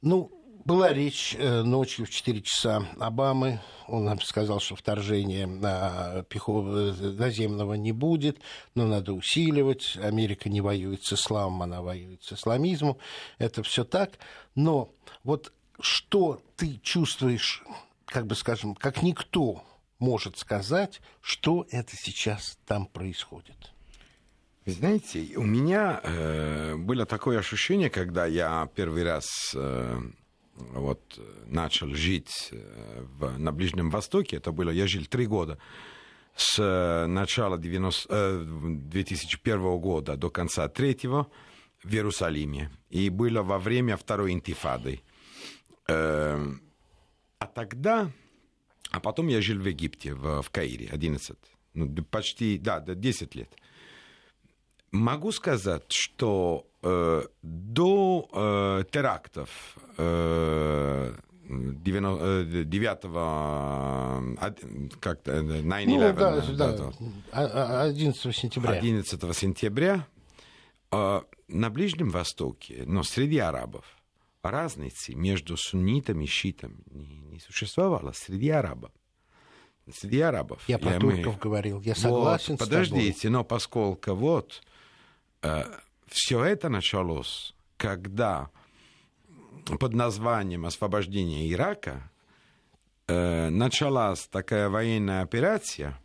ну, 0.00 0.41
была 0.64 0.92
речь 0.92 1.34
э, 1.38 1.62
ночью 1.62 2.06
в 2.06 2.10
4 2.10 2.42
часа 2.42 2.86
Обамы. 2.98 3.60
Он 3.88 4.04
нам 4.04 4.20
сказал, 4.20 4.60
что 4.60 4.76
вторжения 4.76 5.46
на 5.46 6.24
пехов... 6.28 6.64
наземного 6.64 7.74
не 7.74 7.92
будет, 7.92 8.38
но 8.74 8.86
надо 8.86 9.12
усиливать. 9.12 9.96
Америка 10.02 10.48
не 10.48 10.60
воюет 10.60 11.04
с 11.04 11.12
исламом, 11.12 11.62
она 11.62 11.82
воюет 11.82 12.22
с 12.22 12.32
исламизмом. 12.32 12.96
Это 13.38 13.62
все 13.62 13.84
так. 13.84 14.18
Но 14.54 14.94
вот 15.24 15.52
что 15.80 16.40
ты 16.56 16.78
чувствуешь, 16.82 17.62
как 18.06 18.26
бы 18.26 18.34
скажем, 18.34 18.74
как 18.74 19.02
никто 19.02 19.64
может 19.98 20.38
сказать, 20.38 21.00
что 21.20 21.66
это 21.70 21.96
сейчас 21.96 22.58
там 22.66 22.86
происходит? 22.86 23.72
Знаете, 24.64 25.36
у 25.36 25.42
меня 25.42 26.00
э, 26.04 26.76
было 26.76 27.04
такое 27.04 27.40
ощущение, 27.40 27.90
когда 27.90 28.26
я 28.26 28.68
первый 28.76 29.02
раз 29.02 29.26
э, 29.56 30.00
вот, 30.56 31.20
начал 31.46 31.88
жить 31.94 32.48
э, 32.50 33.04
в, 33.18 33.38
на 33.38 33.52
Ближнем 33.52 33.90
Востоке, 33.90 34.36
это 34.36 34.52
было, 34.52 34.70
я 34.70 34.86
жил 34.86 35.04
три 35.06 35.26
года, 35.26 35.58
с 36.34 36.58
э, 36.58 37.06
начала 37.06 37.58
90, 37.58 38.44
2001 38.88 39.54
э, 39.60 39.78
года 39.78 40.16
до 40.16 40.30
конца 40.30 40.68
третьего 40.68 41.26
в 41.82 41.92
Иерусалиме. 41.92 42.70
И 42.90 43.10
было 43.10 43.42
во 43.42 43.58
время 43.58 43.96
второй 43.96 44.32
интифады. 44.32 45.00
А 45.88 47.46
тогда, 47.54 48.10
а 48.92 49.00
потом 49.00 49.26
я 49.26 49.42
жил 49.42 49.58
в 49.58 49.66
Египте, 49.66 50.14
в, 50.14 50.42
в 50.42 50.50
Каире, 50.50 50.88
11, 50.92 51.36
ну, 51.74 52.04
почти, 52.04 52.56
да, 52.56 52.80
10 52.80 53.34
лет. 53.34 53.52
Могу 54.92 55.32
сказать, 55.32 55.84
что 55.88 56.66
э, 56.82 57.22
до 57.42 58.28
э, 58.30 58.84
терактов 58.90 59.78
э, 59.96 61.14
9, 61.48 62.68
9 62.68 63.00
как 65.00 65.22
9-11, 65.22 65.84
ну, 65.86 65.98
да, 65.98 66.12
да, 66.12 66.92
да, 67.32 67.82
11 67.84 68.36
сентября. 68.36 68.72
11 68.72 69.36
сентября 69.36 70.06
э, 70.90 71.20
на 71.48 71.70
Ближнем 71.70 72.10
Востоке, 72.10 72.84
но 72.86 73.02
среди 73.02 73.38
арабов, 73.38 73.86
разницы 74.42 75.14
между 75.14 75.56
суннитами 75.56 76.24
и 76.24 76.28
шитами 76.28 76.82
не, 76.90 77.06
не 77.32 77.40
существовало 77.40 78.12
среди 78.12 78.50
арабов. 78.50 78.92
Среди 79.92 80.20
арабов. 80.20 80.62
Я 80.68 80.78
про 80.78 80.98
турков 80.98 81.34
мы... 81.34 81.40
говорил, 81.40 81.80
я 81.80 81.94
согласен 81.94 82.54
вот, 82.54 82.60
с 82.60 82.68
Подождите, 82.68 83.22
тобой. 83.22 83.32
но 83.32 83.44
поскольку 83.44 84.14
вот 84.14 84.62
все 86.06 86.44
это 86.44 86.68
началось, 86.68 87.54
когда 87.76 88.50
под 89.64 89.94
названием 89.94 90.66
освобождения 90.66 91.50
Ирака 91.50 92.10
э, 93.08 93.48
началась 93.50 94.26
такая 94.26 94.68
военная 94.68 95.22
операция, 95.22 95.98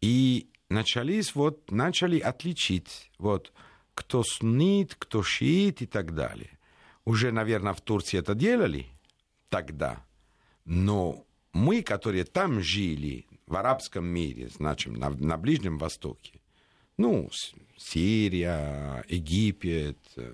и 0.00 0.48
начались 0.68 1.34
вот, 1.34 1.70
начали 1.70 2.18
отличить 2.18 3.10
вот, 3.18 3.52
кто 3.94 4.22
суннит, 4.24 4.96
кто 4.96 5.22
шиит 5.22 5.82
и 5.82 5.86
так 5.86 6.14
далее. 6.14 6.58
Уже, 7.04 7.32
наверное, 7.32 7.72
в 7.72 7.80
Турции 7.80 8.18
это 8.18 8.34
делали 8.34 8.86
тогда, 9.48 10.04
но 10.64 11.24
мы, 11.52 11.82
которые 11.82 12.24
там 12.24 12.60
жили, 12.60 13.26
в 13.50 13.56
арабском 13.56 14.06
мире, 14.06 14.48
значит, 14.48 14.96
на, 14.96 15.10
на 15.10 15.36
Ближнем 15.36 15.76
Востоке, 15.76 16.40
ну, 16.96 17.30
Сирия, 17.76 19.04
Египет, 19.08 19.98
э, 20.16 20.32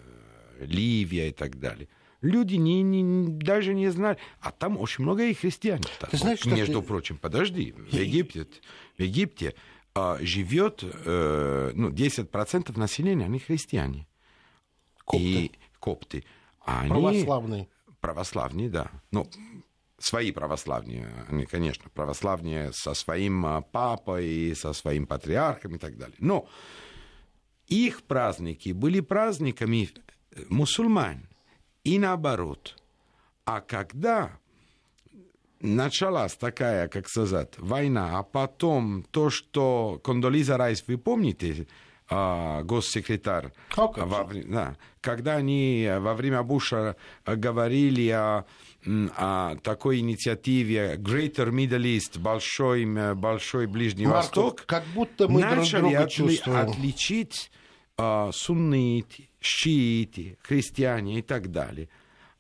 Ливия 0.60 1.28
и 1.28 1.32
так 1.32 1.58
далее, 1.58 1.88
люди 2.20 2.56
не, 2.56 2.82
не, 2.82 3.28
даже 3.28 3.72
не 3.72 3.88
знали. 3.88 4.18
А 4.40 4.52
там 4.52 4.76
очень 4.78 5.04
много 5.04 5.24
и 5.24 5.32
христиан. 5.34 5.80
Ты 6.10 6.16
знаешь, 6.18 6.44
между 6.44 6.82
ты... 6.82 6.86
прочим, 6.86 7.16
подожди, 7.16 7.72
в 7.72 7.92
Египте, 7.92 8.46
в 8.98 9.02
Египте 9.02 9.54
а, 9.94 10.18
живет 10.20 10.84
э, 10.84 11.72
ну, 11.74 11.88
10% 11.90 12.78
населения, 12.78 13.24
они 13.24 13.38
христиане. 13.38 14.06
Копты. 15.04 15.24
И 15.24 15.52
копты. 15.80 16.24
А 16.60 16.80
они... 16.80 16.90
Православные. 16.90 17.68
Православные, 18.00 18.68
да. 18.68 18.90
Ну, 19.10 19.26
свои 19.98 20.30
православные, 20.30 21.08
они, 21.28 21.46
конечно, 21.46 21.90
православные 21.90 22.72
со 22.72 22.94
своим 22.94 23.46
а, 23.46 23.62
папой, 23.62 24.54
со 24.54 24.72
своим 24.72 25.06
патриархом 25.06 25.76
и 25.76 25.78
так 25.78 25.96
далее. 25.96 26.16
Но 26.18 26.48
их 27.66 28.02
праздники 28.02 28.70
были 28.70 29.00
праздниками 29.00 29.90
э, 30.32 30.44
мусульман 30.48 31.28
и 31.84 31.98
наоборот. 31.98 32.76
А 33.44 33.60
когда 33.60 34.38
началась 35.60 36.34
такая, 36.34 36.88
как 36.88 37.08
сказать, 37.08 37.58
война, 37.58 38.18
а 38.18 38.22
потом 38.22 39.04
то, 39.10 39.30
что 39.30 40.00
Кондолиза 40.04 40.56
Райс, 40.56 40.84
вы 40.86 40.98
помните, 40.98 41.66
а, 42.08 42.62
госсекретарь, 42.62 43.52
во, 43.76 44.30
да, 44.44 44.76
когда 45.00 45.36
они 45.36 45.90
во 45.98 46.14
время 46.14 46.42
Буша 46.42 46.96
говорили 47.24 48.08
о 48.10 48.44
о 49.16 49.56
такой 49.62 49.98
инициативе 49.98 50.94
Greater 50.96 51.50
Middle 51.50 51.96
East, 51.96 52.20
большой, 52.20 52.86
большой 53.14 53.66
Ближний 53.66 54.06
Марко, 54.06 54.18
Восток, 54.18 54.64
как 54.66 54.84
будто 54.94 55.28
мы 55.28 55.40
начали 55.40 55.80
друг 55.80 55.90
друга 55.90 56.02
отли, 56.04 56.40
отличить 56.52 57.50
э, 57.98 58.30
сунниты, 58.32 59.28
шииты, 59.40 60.38
христиане 60.42 61.18
и 61.18 61.22
так 61.22 61.50
далее. 61.50 61.88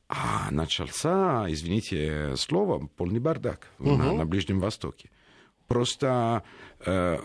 А 0.08 0.50
начался, 0.52 1.46
извините 1.48 2.36
слово, 2.36 2.86
полный 2.86 3.18
бардак 3.18 3.68
угу. 3.78 3.96
на, 3.96 4.12
на 4.12 4.26
Ближнем 4.26 4.60
Востоке. 4.60 5.10
Просто 5.66 6.44
э, 6.84 7.18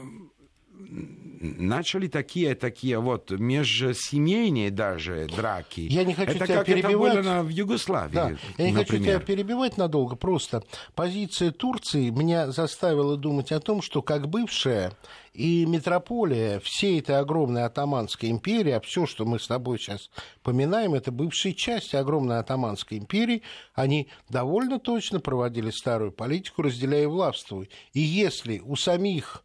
начали 1.41 2.07
такие, 2.07 2.55
такие 2.55 2.99
вот 2.99 3.31
межсемейные 3.31 4.71
даже 4.71 5.27
драки. 5.27 5.81
Я 5.81 6.03
не 6.03 6.13
хочу 6.13 6.31
это 6.31 6.45
тебя 6.45 6.57
как 6.57 6.65
перебивать. 6.67 7.15
это 7.15 7.23
было 7.23 7.41
в 7.43 7.49
Югославии, 7.49 8.13
да. 8.13 8.31
Я 8.57 8.65
не 8.65 8.71
например. 8.71 8.85
хочу 8.85 8.97
тебя 8.97 9.19
перебивать 9.19 9.77
надолго, 9.77 10.15
просто 10.15 10.63
позиция 10.95 11.51
Турции 11.51 12.09
меня 12.09 12.51
заставила 12.51 13.17
думать 13.17 13.51
о 13.51 13.59
том, 13.59 13.81
что 13.81 14.01
как 14.01 14.27
бывшая 14.27 14.91
и 15.33 15.65
метрополия 15.65 16.59
всей 16.59 16.99
этой 16.99 17.17
огромной 17.17 17.63
атаманской 17.63 18.29
империи, 18.29 18.71
а 18.71 18.81
все, 18.81 19.05
что 19.05 19.25
мы 19.25 19.39
с 19.39 19.47
тобой 19.47 19.79
сейчас 19.79 20.09
поминаем, 20.43 20.93
это 20.93 21.11
бывшие 21.11 21.53
части 21.53 21.95
огромной 21.95 22.39
атаманской 22.39 22.97
империи, 22.97 23.41
они 23.73 24.09
довольно 24.29 24.79
точно 24.79 25.19
проводили 25.19 25.71
старую 25.71 26.11
политику, 26.11 26.63
разделяя 26.63 27.03
и 27.03 27.07
властвуй. 27.07 27.69
И 27.93 28.01
если 28.01 28.59
у 28.59 28.75
самих 28.75 29.43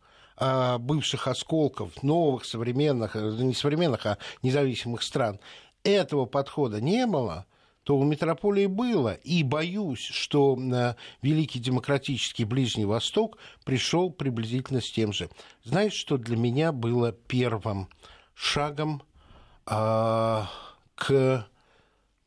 бывших 0.79 1.29
осколков 1.29 2.03
новых, 2.03 2.45
современных, 2.45 3.17
э, 3.17 3.21
не 3.21 3.55
современных, 3.55 4.07
а 4.07 4.19
независимых 4.43 5.03
стран, 5.03 5.41
этого 5.83 6.27
подхода 6.27 6.81
не 6.81 7.07
было, 7.07 7.47
то 7.85 7.97
у 7.97 8.05
метрополии 8.05 8.67
было. 8.67 9.15
И 9.15 9.43
боюсь, 9.45 10.01
что 10.01 10.59
э, 10.59 10.95
Великий 11.23 11.61
демократический 11.61 12.45
Ближний 12.45 12.85
Восток 12.85 13.39
пришел 13.65 14.11
приблизительно 14.11 14.81
с 14.81 14.91
тем 14.91 15.13
же. 15.13 15.31
Знаешь, 15.63 15.95
что 15.95 16.19
для 16.19 16.37
меня 16.37 16.73
было 16.73 17.13
первым 17.13 17.89
шагом 18.35 19.03
а, 19.67 20.51
к 20.97 21.47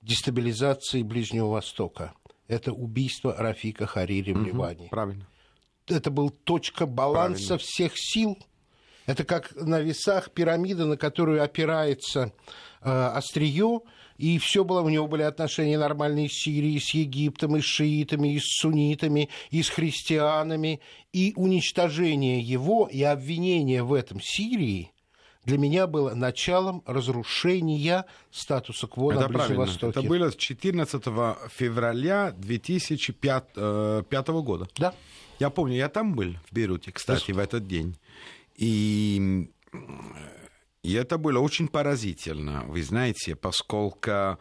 дестабилизации 0.01 1.03
Ближнего 1.03 1.47
Востока? 1.47 2.13
Это 2.47 2.71
убийство 2.71 3.35
Рафика 3.37 3.85
Харири 3.85 4.31
в 4.31 4.37
Мгм, 4.37 4.45
Ливане 4.45 4.87
Правильно. 4.89 5.27
Это 5.91 6.12
был 6.12 6.30
точка 6.30 6.86
баланса 6.86 7.47
Правильно. 7.47 7.58
всех 7.58 7.91
сил. 7.95 8.38
Это 9.06 9.23
как 9.23 9.56
на 9.56 9.80
весах 9.80 10.32
пирамида, 10.32 10.86
на 10.86 10.97
которую 10.97 11.43
опирается 11.43 12.32
э, 12.82 12.89
острие, 12.89 13.82
и 14.17 14.38
все 14.38 14.63
было, 14.63 14.82
у 14.82 14.89
него 14.89 15.08
были 15.08 15.23
отношения 15.23 15.78
нормальные 15.78 16.30
с 16.30 16.34
Сирией, 16.34 16.80
с 16.80 16.93
Египтом, 16.93 17.56
и 17.56 17.62
с 17.62 17.65
шиитами, 17.65 18.36
и 18.36 18.39
с 18.39 18.60
суннитами, 18.60 19.30
и 19.49 19.63
с 19.63 19.69
христианами, 19.69 20.82
и 21.13 21.34
уничтожение 21.38 22.39
его 22.41 22.88
и 22.91 23.02
обвинение 23.02 23.82
в 23.82 23.93
этом 23.93 24.19
Сирии 24.21 24.91
для 25.45 25.58
меня 25.58 25.88
было 25.88 26.13
началом 26.13 26.84
разрушения 26.86 28.06
статуса 28.30 28.88
кво 28.88 29.13
на 29.13 29.28
Ближнем. 29.28 29.58
Востоке. 29.58 29.99
Это 29.99 30.08
было 30.08 30.32
14 30.32 31.04
февраля 31.49 32.32
2005 32.38 33.43
э, 33.56 34.04
пятого 34.08 34.41
года. 34.41 34.67
Да. 34.78 34.93
Я 35.39 35.49
помню, 35.49 35.75
я 35.75 35.89
там 35.89 36.15
был, 36.15 36.36
в 36.49 36.54
Бейруте, 36.54 36.91
кстати, 36.91 37.32
в 37.32 37.39
этот 37.39 37.65
день. 37.65 37.97
И, 38.56 39.49
и 40.84 40.93
это 40.93 41.17
было 41.17 41.39
очень 41.39 41.69
поразительно, 41.69 42.65
вы 42.67 42.84
знаете, 42.84 43.36
поскольку 43.36 44.38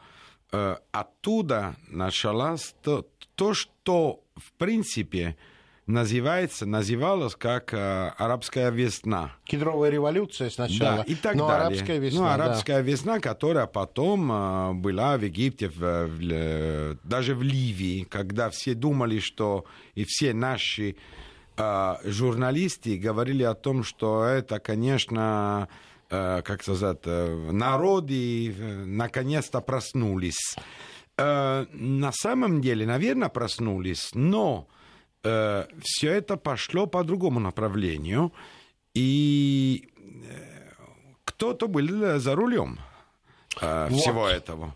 э, 0.51 0.77
оттуда 0.91 1.77
началось 1.87 2.75
то, 2.83 3.07
то, 3.37 3.55
что, 3.55 4.25
в 4.37 4.53
принципе, 4.55 5.37
называется, 5.89 6.67
называлось 6.67 7.35
как 7.35 7.73
э, 7.73 8.13
арабская 8.19 8.71
весна. 8.71 9.33
Кедровая 9.45 9.91
революция 9.91 10.51
сначала, 10.51 10.99
Да, 10.99 11.03
и 11.03 11.15
так 11.15 11.35
но 11.35 11.49
далее. 11.49 11.67
арабская 11.67 11.99
весна. 11.99 12.21
Ну, 12.21 12.27
да. 12.27 12.35
арабская 12.35 12.81
весна, 12.83 13.21
которая 13.21 13.67
потом 13.67 14.31
э, 14.31 14.73
была 14.75 15.17
в 15.17 15.23
Египте, 15.25 15.69
в, 15.71 16.07
в, 16.07 16.21
э, 16.31 16.97
даже 17.03 17.35
в 17.35 17.43
Ливии, 17.43 18.05
когда 18.05 18.51
все 18.51 18.75
думали, 18.75 19.19
что 19.19 19.65
и 19.95 20.05
все 20.05 20.35
наши 20.35 20.97
э, 21.57 21.95
журналисты 22.05 22.99
говорили 22.99 23.43
о 23.43 23.55
том, 23.55 23.83
что 23.83 24.25
это, 24.25 24.59
конечно, 24.59 25.69
э, 26.11 26.43
как 26.43 26.63
сказать, 26.63 26.99
э, 27.07 27.51
народы 27.51 28.51
э, 28.53 28.85
наконец-то 28.85 29.63
проснулись. 29.63 30.55
Э, 31.17 31.65
на 31.73 32.13
самом 32.13 32.61
деле, 32.61 32.85
наверное, 32.85 33.31
проснулись, 33.31 34.11
но 34.13 34.69
все 35.23 36.13
это 36.13 36.37
пошло 36.37 36.87
по 36.87 37.05
другому 37.05 37.41
направлению, 37.41 38.33
и 38.95 39.89
э, 39.97 40.73
кто-то 41.25 41.69
был 41.69 42.19
за 42.19 42.35
рулем 42.35 42.79
э, 43.61 43.89
Вот. 43.91 44.01
всего 44.01 44.27
этого. 44.29 44.75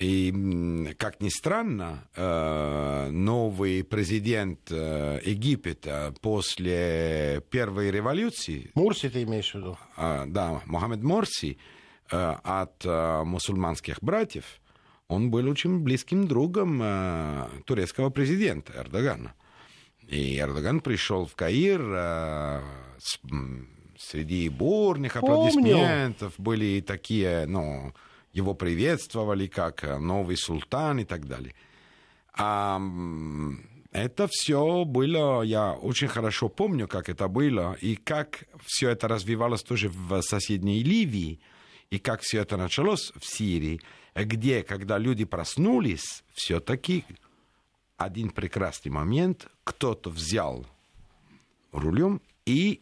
И, 0.00 0.94
как 0.98 1.20
ни 1.20 1.28
странно, 1.28 2.08
э, 2.16 3.10
новый 3.10 3.84
президент 3.84 4.70
э, 4.70 5.20
Египта 5.24 6.12
после 6.20 7.42
первой 7.50 7.92
революции, 7.92 8.70
Мурси 8.74 9.08
ты 9.08 9.22
имеешь 9.22 9.52
в 9.52 9.54
виду? 9.54 9.78
да, 9.96 10.60
Мохаммед 10.66 11.02
Морси 11.02 11.58
э, 12.10 12.34
от 12.42 12.84
э, 12.84 13.22
мусульманских 13.24 13.98
братьев, 14.02 14.44
он 15.06 15.30
был 15.30 15.48
очень 15.48 15.78
близким 15.78 16.26
другом 16.26 16.80
э, 16.82 17.46
турецкого 17.64 18.10
президента 18.10 18.72
Эрдогана. 18.76 19.34
И 20.08 20.38
Эрдоган 20.38 20.80
пришел 20.80 21.26
в 21.26 21.34
Каир 21.34 21.80
э, 21.80 22.60
с- 22.98 23.20
среди 23.98 24.48
бурных 24.48 25.14
Помню. 25.14 25.34
аплодисментов, 25.34 26.34
были 26.38 26.80
такие, 26.80 27.46
ну, 27.46 27.94
его 28.32 28.54
приветствовали 28.54 29.46
как 29.46 29.84
э, 29.84 29.98
новый 29.98 30.36
султан 30.36 30.98
и 31.00 31.04
так 31.04 31.26
далее. 31.26 31.54
А, 32.36 32.80
это 33.92 34.26
все 34.30 34.84
было, 34.84 35.42
я 35.42 35.72
очень 35.72 36.08
хорошо 36.08 36.48
помню, 36.48 36.88
как 36.88 37.08
это 37.08 37.28
было, 37.28 37.76
и 37.80 37.94
как 37.96 38.44
все 38.66 38.90
это 38.90 39.06
развивалось 39.08 39.62
тоже 39.62 39.88
в 39.88 40.20
соседней 40.20 40.82
Ливии, 40.82 41.38
и 41.90 41.98
как 41.98 42.22
все 42.22 42.40
это 42.40 42.56
началось 42.56 43.12
в 43.16 43.24
Сирии, 43.24 43.80
где, 44.16 44.62
когда 44.64 44.98
люди 44.98 45.24
проснулись, 45.24 46.24
все-таки 46.34 47.04
один 47.96 48.30
прекрасный 48.30 48.90
момент 48.90 49.48
кто-то 49.64 50.10
взял 50.10 50.66
рулем 51.72 52.20
и 52.46 52.80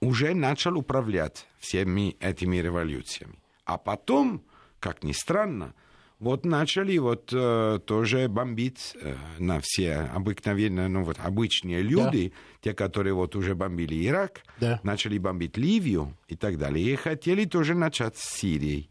уже 0.00 0.34
начал 0.34 0.76
управлять 0.76 1.46
всеми 1.58 2.16
этими 2.20 2.56
революциями. 2.58 3.34
А 3.64 3.78
потом, 3.78 4.42
как 4.80 5.02
ни 5.02 5.12
странно, 5.12 5.74
вот 6.20 6.44
начали 6.44 6.96
вот 6.98 7.30
э, 7.32 7.80
тоже 7.84 8.28
бомбить 8.28 8.96
э, 9.00 9.16
на 9.38 9.60
все 9.62 9.94
обыкновенные, 10.14 10.88
ну 10.88 11.02
вот 11.02 11.18
обычные 11.18 11.82
люди, 11.82 12.32
те, 12.60 12.72
которые 12.74 13.14
вот 13.14 13.34
уже 13.36 13.54
бомбили 13.54 14.06
Ирак, 14.06 14.42
Да. 14.60 14.80
начали 14.82 15.18
бомбить 15.18 15.56
Ливию 15.56 16.14
и 16.28 16.36
так 16.36 16.56
далее. 16.58 16.92
И 16.92 16.96
хотели 16.96 17.44
тоже 17.46 17.74
начать 17.74 18.16
с 18.16 18.38
Сирией. 18.38 18.88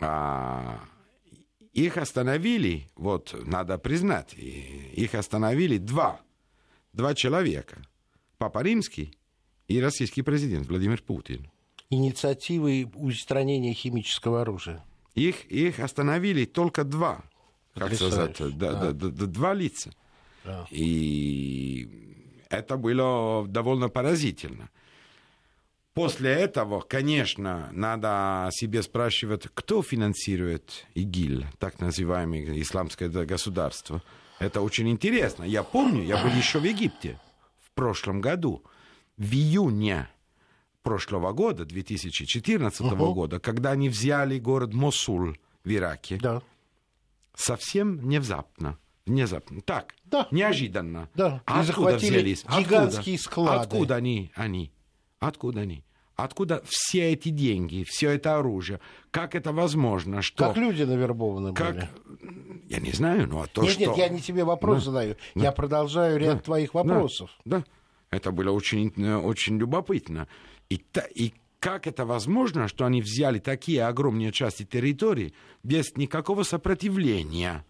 А, 0.00 0.80
их 1.76 1.98
остановили, 1.98 2.88
вот 2.96 3.34
надо 3.46 3.76
признать, 3.76 4.34
их 4.34 5.14
остановили 5.14 5.76
два, 5.76 6.20
два 6.94 7.14
человека. 7.14 7.82
Папа 8.38 8.62
Римский 8.62 9.16
и 9.68 9.78
российский 9.80 10.22
президент 10.22 10.68
Владимир 10.68 11.02
Путин. 11.02 11.50
Инициативы 11.90 12.90
устранения 12.94 13.74
химического 13.74 14.40
оружия. 14.40 14.82
Их, 15.14 15.44
их 15.50 15.78
остановили 15.80 16.46
только 16.46 16.82
два, 16.82 17.22
как 17.74 17.94
сказать, 17.94 18.36
да. 18.38 18.72
да, 18.72 18.92
да, 18.92 19.08
да, 19.08 19.26
два 19.26 19.52
лица. 19.52 19.92
Да. 20.44 20.66
И 20.70 22.44
это 22.48 22.78
было 22.78 23.46
довольно 23.46 23.90
поразительно. 23.90 24.70
После 25.96 26.30
этого, 26.30 26.80
конечно, 26.82 27.70
надо 27.72 28.50
себе 28.52 28.82
спрашивать, 28.82 29.48
кто 29.54 29.82
финансирует 29.82 30.84
ИГИЛ, 30.94 31.44
так 31.58 31.80
называемое 31.80 32.60
исламское 32.60 33.08
государство. 33.08 34.02
Это 34.38 34.60
очень 34.60 34.90
интересно. 34.90 35.44
Я 35.44 35.62
помню, 35.62 36.02
я 36.04 36.22
был 36.22 36.28
еще 36.32 36.58
в 36.58 36.64
Египте 36.64 37.18
в 37.64 37.70
прошлом 37.70 38.20
году, 38.20 38.62
в 39.16 39.32
июне 39.32 40.06
прошлого 40.82 41.32
года, 41.32 41.64
2014 41.64 42.92
Мгм. 42.92 43.14
года, 43.14 43.40
когда 43.40 43.70
они 43.70 43.88
взяли 43.88 44.38
город 44.38 44.74
Мосул 44.74 45.34
в 45.64 45.68
Ираке. 45.72 46.18
Да. 46.20 46.42
Совсем 47.34 47.96
внезапно. 47.96 48.76
Внезапно. 49.06 49.62
Так, 49.62 49.94
Да. 50.04 50.28
неожиданно. 50.30 51.08
Да. 51.14 51.40
А 51.46 51.64
И 51.64 51.68
откуда 51.70 51.96
взялись? 51.96 52.44
гигантские 52.44 53.14
Откуда? 53.16 53.22
склады. 53.22 53.62
Откуда 53.62 53.94
они? 53.96 54.30
они? 54.34 54.70
Откуда 55.20 55.60
они? 55.62 55.82
Откуда 56.16 56.62
все 56.66 57.12
эти 57.12 57.28
деньги, 57.28 57.84
все 57.86 58.10
это 58.10 58.38
оружие? 58.38 58.80
Как 59.10 59.34
это 59.34 59.52
возможно? 59.52 60.22
Что... 60.22 60.48
Как 60.48 60.56
люди 60.56 60.82
навербованы 60.82 61.52
как... 61.52 61.74
были? 61.74 61.88
Я 62.68 62.80
не 62.80 62.92
знаю, 62.92 63.28
но 63.28 63.46
то, 63.46 63.62
нет, 63.62 63.72
что... 63.72 63.80
нет, 63.80 63.96
я 63.98 64.08
не 64.08 64.20
тебе 64.20 64.42
вопрос 64.42 64.78
Да. 64.78 64.84
задаю. 64.86 65.16
Да. 65.34 65.42
Я 65.44 65.52
продолжаю 65.52 66.18
ряд 66.18 66.36
Да. 66.38 66.42
твоих 66.42 66.72
Да. 66.72 66.78
вопросов. 66.82 67.30
Да, 67.44 67.64
это 68.10 68.30
было 68.30 68.50
очень, 68.50 68.92
э, 68.96 69.16
очень 69.16 69.58
любопытно. 69.58 70.26
И, 70.70 70.78
та- 70.78 71.06
и 71.14 71.32
как 71.60 71.86
это 71.86 72.06
возможно, 72.06 72.66
что 72.66 72.86
они 72.86 73.02
взяли 73.02 73.38
такие 73.38 73.84
огромные 73.84 74.32
части 74.32 74.64
территории 74.64 75.34
без 75.62 75.96
никакого 75.96 76.44
сопротивления? 76.44 77.64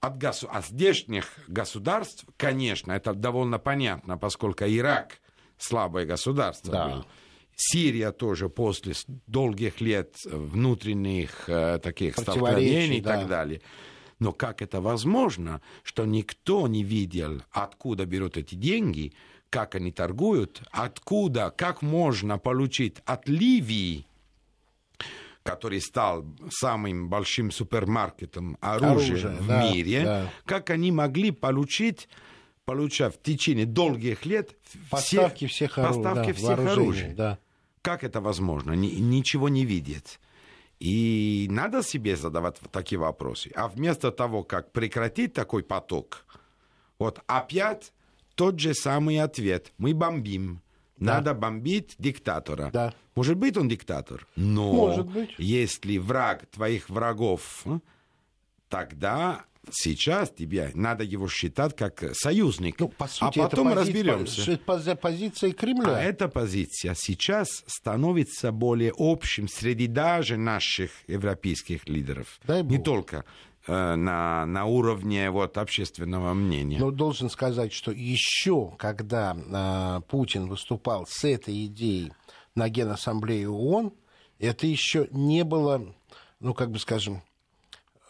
От, 0.00 0.16
гос... 0.18 0.44
от 0.48 0.64
здешних 0.64 1.26
государств, 1.48 2.24
конечно, 2.38 2.92
это 2.92 3.12
довольно 3.12 3.58
понятно, 3.58 4.16
поскольку 4.16 4.64
Ирак 4.64 5.20
слабое 5.58 6.06
государство 6.06 6.72
да. 6.72 6.88
был. 6.88 7.06
Сирия 7.60 8.12
тоже 8.12 8.48
после 8.48 8.94
долгих 9.26 9.80
лет 9.80 10.14
внутренних 10.24 11.48
э, 11.48 11.80
таких 11.82 12.16
столкновений 12.16 12.98
и 12.98 13.02
так 13.02 13.26
далее. 13.26 13.60
Но 14.20 14.32
как 14.32 14.62
это 14.62 14.80
возможно, 14.80 15.60
что 15.82 16.04
никто 16.04 16.68
не 16.68 16.84
видел, 16.84 17.42
откуда 17.50 18.06
берут 18.06 18.36
эти 18.36 18.54
деньги, 18.54 19.12
как 19.50 19.74
они 19.74 19.90
торгуют, 19.90 20.62
откуда, 20.70 21.52
как 21.56 21.82
можно 21.82 22.38
получить 22.38 22.98
от 23.04 23.28
Ливии, 23.28 24.06
который 25.42 25.80
стал 25.80 26.24
самым 26.50 27.08
большим 27.08 27.50
супермаркетом 27.50 28.56
оружия, 28.60 29.16
оружия 29.16 29.30
в 29.32 29.46
да, 29.48 29.72
мире, 29.72 30.04
да. 30.04 30.32
как 30.44 30.70
они 30.70 30.92
могли 30.92 31.32
получить 31.32 32.08
получав 32.64 33.14
в 33.14 33.22
течение 33.22 33.64
долгих 33.64 34.26
лет 34.26 34.54
поставки 34.90 35.46
все, 35.46 35.66
всех, 35.66 35.76
поставки 35.76 36.28
да, 36.28 36.34
всех 36.34 36.58
оружий. 36.58 37.14
Да. 37.14 37.38
Как 37.88 38.04
это 38.04 38.20
возможно? 38.20 38.72
Ни, 38.72 38.88
ничего 39.00 39.48
не 39.48 39.64
видит. 39.64 40.20
И 40.78 41.46
надо 41.50 41.82
себе 41.82 42.16
задавать 42.16 42.56
такие 42.70 42.98
вопросы. 42.98 43.50
А 43.54 43.66
вместо 43.66 44.12
того, 44.12 44.44
как 44.44 44.72
прекратить 44.72 45.32
такой 45.32 45.62
поток, 45.62 46.26
вот 46.98 47.20
опять 47.26 47.94
тот 48.34 48.60
же 48.60 48.74
самый 48.74 49.18
ответ. 49.22 49.72
Мы 49.78 49.94
бомбим. 49.94 50.60
Да. 50.98 51.14
Надо 51.14 51.32
бомбить 51.32 51.94
диктатора. 51.98 52.68
Да. 52.74 52.92
Может 53.14 53.38
быть, 53.38 53.56
он 53.56 53.68
диктатор, 53.68 54.26
но 54.36 54.70
Может 54.70 55.06
быть. 55.06 55.34
если 55.38 55.96
враг 55.96 56.44
твоих 56.50 56.90
врагов, 56.90 57.64
тогда 58.68 59.46
сейчас 59.72 60.30
тебе 60.30 60.70
надо 60.74 61.04
его 61.04 61.28
считать 61.28 61.76
как 61.76 62.04
союзник. 62.14 62.78
Ну, 62.78 62.88
по 62.88 63.06
сути, 63.06 63.38
а 63.38 63.42
потом 63.44 63.68
это 63.68 63.80
разберемся. 63.80 64.52
Это 64.52 64.96
позиция 64.96 65.52
Кремля. 65.52 65.96
А 65.96 66.00
эта 66.00 66.28
позиция 66.28 66.94
сейчас 66.94 67.64
становится 67.66 68.52
более 68.52 68.92
общим 68.96 69.48
среди 69.48 69.86
даже 69.86 70.36
наших 70.36 70.90
европейских 71.06 71.88
лидеров. 71.88 72.40
Дай 72.44 72.62
Бог. 72.62 72.70
Не 72.72 72.78
только 72.78 73.24
Э, 73.68 73.96
на, 73.96 74.46
на 74.46 74.64
уровне 74.64 75.30
вот, 75.30 75.58
общественного 75.58 76.32
мнения. 76.32 76.78
Но 76.78 76.90
должен 76.90 77.28
сказать, 77.28 77.70
что 77.74 77.92
еще 77.92 78.72
когда 78.78 79.36
э, 79.36 80.00
Путин 80.08 80.48
выступал 80.48 81.06
с 81.06 81.22
этой 81.24 81.66
идеей 81.66 82.12
на 82.54 82.70
Генассамблее 82.70 83.50
ООН, 83.50 83.92
это 84.38 84.66
еще 84.66 85.06
не 85.10 85.44
было, 85.44 85.84
ну, 86.40 86.54
как 86.54 86.70
бы 86.70 86.78
скажем, 86.78 87.16
э, 87.16 87.20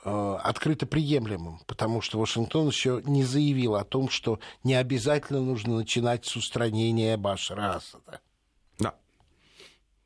открыто 0.04 0.86
приемлемым, 0.86 1.60
потому 1.66 2.00
что 2.00 2.18
Вашингтон 2.18 2.68
еще 2.68 3.02
не 3.04 3.24
заявил 3.24 3.74
о 3.74 3.84
том, 3.84 4.08
что 4.08 4.38
не 4.64 4.74
обязательно 4.74 5.40
нужно 5.40 5.76
начинать 5.76 6.24
с 6.24 6.36
устранения 6.36 7.16
Башара 7.16 7.76
Асада. 7.76 8.20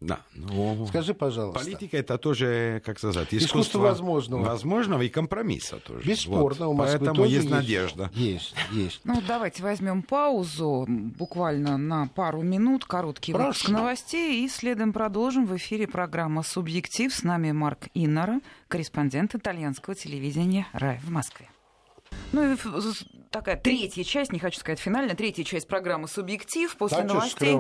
Да. 0.03 0.21
Ну, 0.35 0.87
Скажи, 0.89 1.15
пожалуйста. 1.15 1.61
Политика 1.61 1.97
это 1.97 2.19
тоже, 2.19 2.83
как 2.85 2.99
сказать, 2.99 3.29
искусство, 3.33 3.61
искусство 3.61 3.79
возможного. 3.79 4.43
Возможного 4.45 5.03
и 5.03 5.09
компромисса 5.09 5.79
тоже. 5.79 6.07
Бесспорно, 6.07 6.67
вот. 6.67 6.73
у 6.73 6.75
Москвы 6.75 6.99
Поэтому 6.99 7.17
тоже 7.17 7.35
есть 7.35 7.51
надежда. 7.51 8.11
Есть, 8.15 8.55
есть. 8.73 9.01
Ну, 9.05 9.23
давайте 9.27 9.63
возьмем 9.63 10.03
паузу 10.03 10.87
буквально 10.89 11.77
на 11.79 12.09
пару 12.09 12.43
минут, 12.43 12.85
короткий 12.85 13.33
Прошу. 13.33 13.47
выпуск 13.47 13.69
новостей, 13.69 14.45
и 14.45 14.49
следом 14.49 14.93
продолжим 14.93 15.47
в 15.47 15.57
эфире 15.57 15.87
программа 15.87 16.43
«Субъектив». 16.43 17.13
С 17.13 17.23
нами 17.23 17.53
Марк 17.53 17.89
Иннера, 17.95 18.41
корреспондент 18.69 19.35
итальянского 19.35 19.95
телевидения 19.95 20.67
«Рай» 20.73 20.99
в 21.05 21.11
Москве. 21.11 21.52
Ну 22.33 22.53
и 22.53 22.57
такая 23.33 23.57
третья 23.57 24.05
часть, 24.05 24.33
не 24.33 24.39
хочу 24.39 24.61
сказать 24.61 24.79
финальная, 24.79 25.17
третья 25.17 25.43
часть 25.43 25.67
программы 25.67 26.07
«Субъектив» 26.07 26.75
после 26.77 26.99
так 26.99 27.09
новостей. 27.09 27.59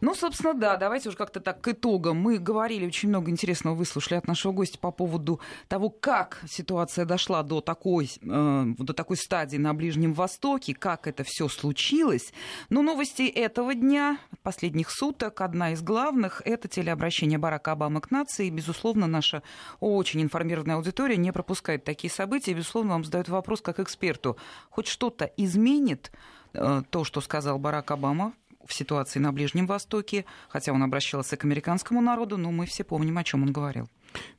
Ну, 0.00 0.14
собственно, 0.14 0.54
да, 0.54 0.76
давайте 0.76 1.08
уже 1.08 1.18
как-то 1.18 1.40
так 1.40 1.60
к 1.60 1.68
итогам. 1.68 2.16
Мы 2.16 2.38
говорили, 2.38 2.86
очень 2.86 3.08
много 3.08 3.30
интересного 3.30 3.74
выслушали 3.74 4.18
от 4.18 4.26
нашего 4.26 4.52
гостя 4.52 4.78
по 4.78 4.90
поводу 4.90 5.40
того, 5.66 5.90
как 5.90 6.40
ситуация 6.48 7.04
дошла 7.04 7.42
до 7.42 7.60
такой, 7.60 8.10
э, 8.22 8.64
до 8.78 8.92
такой 8.94 9.16
стадии 9.16 9.56
на 9.56 9.74
Ближнем 9.74 10.14
Востоке, 10.14 10.74
как 10.74 11.06
это 11.06 11.24
все 11.24 11.48
случилось. 11.48 12.32
Но 12.70 12.82
новости 12.82 13.22
этого 13.22 13.74
дня, 13.74 14.18
последних 14.42 14.90
суток, 14.90 15.40
одна 15.40 15.72
из 15.72 15.82
главных, 15.82 16.42
это 16.44 16.68
телеобращение 16.68 17.38
Барака 17.38 17.72
Обамы 17.72 18.00
к 18.00 18.10
нации. 18.10 18.46
И, 18.46 18.50
безусловно, 18.50 19.06
наша 19.06 19.42
очень 19.80 20.22
информированная 20.22 20.76
аудитория 20.76 21.16
не 21.16 21.32
пропускает 21.32 21.84
такие 21.84 22.10
события. 22.10 22.52
И, 22.52 22.54
безусловно, 22.54 22.92
вам 22.92 23.04
задают 23.04 23.28
вопрос 23.28 23.60
как 23.60 23.80
эксперту. 24.08 24.36
Хоть 24.70 24.86
что-то 24.86 25.30
изменит 25.36 26.10
э, 26.54 26.82
то, 26.90 27.04
что 27.04 27.20
сказал 27.20 27.58
Барак 27.58 27.90
Обама 27.90 28.32
в 28.66 28.72
ситуации 28.72 29.18
на 29.18 29.32
Ближнем 29.32 29.66
Востоке, 29.66 30.24
хотя 30.48 30.72
он 30.72 30.82
обращался 30.82 31.36
к 31.36 31.44
американскому 31.44 32.00
народу, 32.00 32.36
но 32.36 32.50
мы 32.50 32.66
все 32.66 32.84
помним, 32.84 33.18
о 33.18 33.24
чем 33.24 33.42
он 33.42 33.52
говорил. 33.52 33.88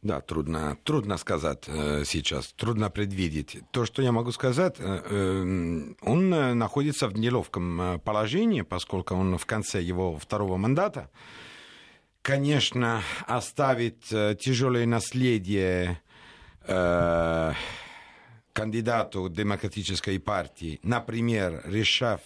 Да, 0.02 0.22
трудно, 0.22 0.78
трудно 0.84 1.18
сказать 1.18 1.66
э, 1.68 2.04
сейчас, 2.06 2.54
трудно 2.54 2.90
предвидеть. 2.90 3.58
То, 3.72 3.86
что 3.86 4.02
я 4.02 4.12
могу 4.12 4.32
сказать, 4.32 4.76
э, 4.80 5.02
э, 5.06 5.94
он 6.02 6.30
находится 6.58 7.08
в 7.08 7.18
неловком 7.18 7.82
э, 7.82 8.00
положении, 8.00 8.62
поскольку 8.62 9.16
он 9.16 9.38
в 9.38 9.46
конце 9.46 9.82
его 9.82 10.18
второго 10.18 10.58
мандата. 10.58 11.10
Конечно, 12.22 13.02
оставит 13.28 14.12
э, 14.12 14.36
тяжелое 14.40 14.86
наследие 14.86 16.02
э, 16.64 17.54
кандидату 18.60 19.30
демократической 19.30 20.20
партии, 20.20 20.80
например, 20.84 21.64
решав, 21.66 22.22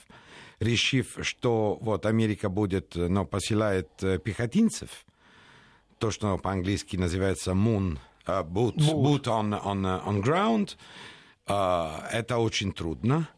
решив, 0.59 1.17
что 1.21 1.77
вот 1.81 2.05
Америка 2.05 2.49
будет, 2.49 2.95
но 2.95 3.25
посылает 3.25 3.89
э, 4.01 4.17
пехотинцев, 4.17 5.05
то, 5.99 6.11
что 6.11 6.37
по-английски 6.37 6.97
называется 6.97 7.51
moon, 7.51 7.97
uh, 8.25 8.43
boot, 8.43 8.75
boot. 8.75 9.03
boot 9.03 9.23
on, 9.27 9.61
on, 9.63 10.05
on 10.05 10.21
ground, 10.23 10.75
uh, 11.47 12.07
это 12.11 12.37
очень 12.37 12.71
трудно. 12.73 13.29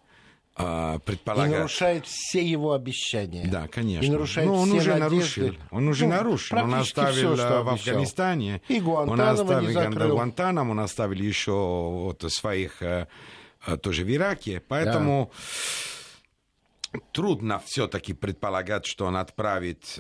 Предполагать... 0.56 1.52
И 1.52 1.56
нарушает 1.56 2.06
все 2.06 2.42
его 2.42 2.72
обещания. 2.74 3.48
Да, 3.52 3.68
конечно. 3.68 4.06
И 4.06 4.10
нарушает 4.10 4.48
Но 4.48 4.56
ну, 4.56 4.62
он 4.62 4.68
все 4.70 4.78
уже 4.78 4.96
надежды. 4.96 5.42
нарушил. 5.42 5.64
Он 5.72 5.88
уже 5.90 6.06
ну, 6.06 6.12
нарушил. 6.12 6.58
Он 6.58 6.76
оставил 6.76 7.14
все, 7.14 7.36
что 7.36 7.64
в 7.64 7.70
Афганистане. 7.70 8.62
И 8.70 8.82
он 8.82 9.20
оставил 9.20 10.10
Гуантанамо, 10.10 10.72
он 10.72 10.80
оставил 10.80 11.18
еще 11.18 11.52
вот 11.52 12.24
своих 12.32 12.82
тоже 13.82 14.06
в 14.06 14.16
Ираке. 14.16 14.62
Поэтому 14.66 15.32
да. 16.94 17.00
трудно 17.12 17.62
все-таки 17.66 18.14
предполагать, 18.14 18.86
что 18.86 19.08
он 19.08 19.18
отправит 19.18 20.00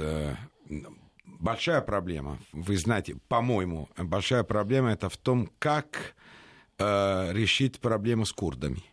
большая 1.40 1.82
проблема, 1.82 2.40
вы 2.54 2.78
знаете, 2.78 3.16
по-моему, 3.28 3.90
большая 3.98 4.44
проблема 4.44 4.92
это 4.92 5.10
в 5.10 5.18
том, 5.18 5.50
как 5.60 6.16
э, 6.78 7.34
решить 7.34 7.80
проблему 7.80 8.26
с 8.26 8.34
курдами. 8.34 8.84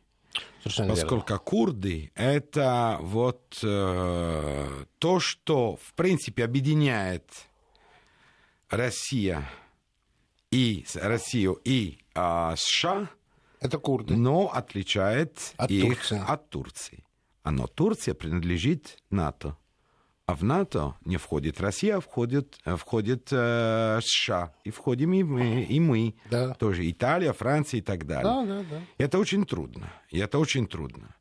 Совершенно 0.61 0.91
Поскольку 0.91 1.29
верно. 1.29 1.39
курды 1.39 2.13
это 2.15 2.99
вот 3.01 3.59
э, 3.63 4.85
то, 4.99 5.21
что 5.21 5.77
в 5.77 5.93
принципе 5.95 6.45
объединяет 6.45 7.29
Россия 8.71 9.51
и 10.51 10.85
Россию 10.95 11.61
и 11.65 11.99
э, 12.15 12.55
США. 12.57 13.11
Это 13.61 13.79
курды. 13.79 14.17
Но 14.17 14.53
отличает 14.53 15.53
от 15.57 15.71
их 15.71 15.97
Турции. 15.99 16.23
от 16.27 16.49
Турции. 16.51 17.05
Но 17.45 17.67
Турция 17.67 18.15
принадлежит 18.15 18.99
НАТО. 19.11 19.57
А 20.27 20.35
в 20.35 20.45
НАТО 20.45 20.95
не 21.05 21.17
входит 21.17 21.61
Россия, 21.61 21.97
а 21.97 22.01
входит, 22.01 22.57
э, 22.65 22.77
входит 22.77 23.29
э, 23.33 23.99
США. 24.03 24.55
И 24.65 24.71
входим 24.71 25.13
и 25.15 25.23
мы, 25.25 25.63
и 25.65 25.81
мы. 25.81 26.15
Да. 26.31 26.55
Тоже 26.55 26.89
Италия, 26.89 27.33
Франция 27.33 27.79
и 27.79 27.83
так 27.83 28.07
далее. 28.07 28.25
Да, 28.25 28.45
да, 28.45 28.65
да. 28.71 28.81
Это 28.99 29.19
очень 29.19 29.45
трудно. 29.45 29.93
И 30.11 30.19
это 30.19 30.39
очень 30.39 30.69
трудно. 30.69 31.17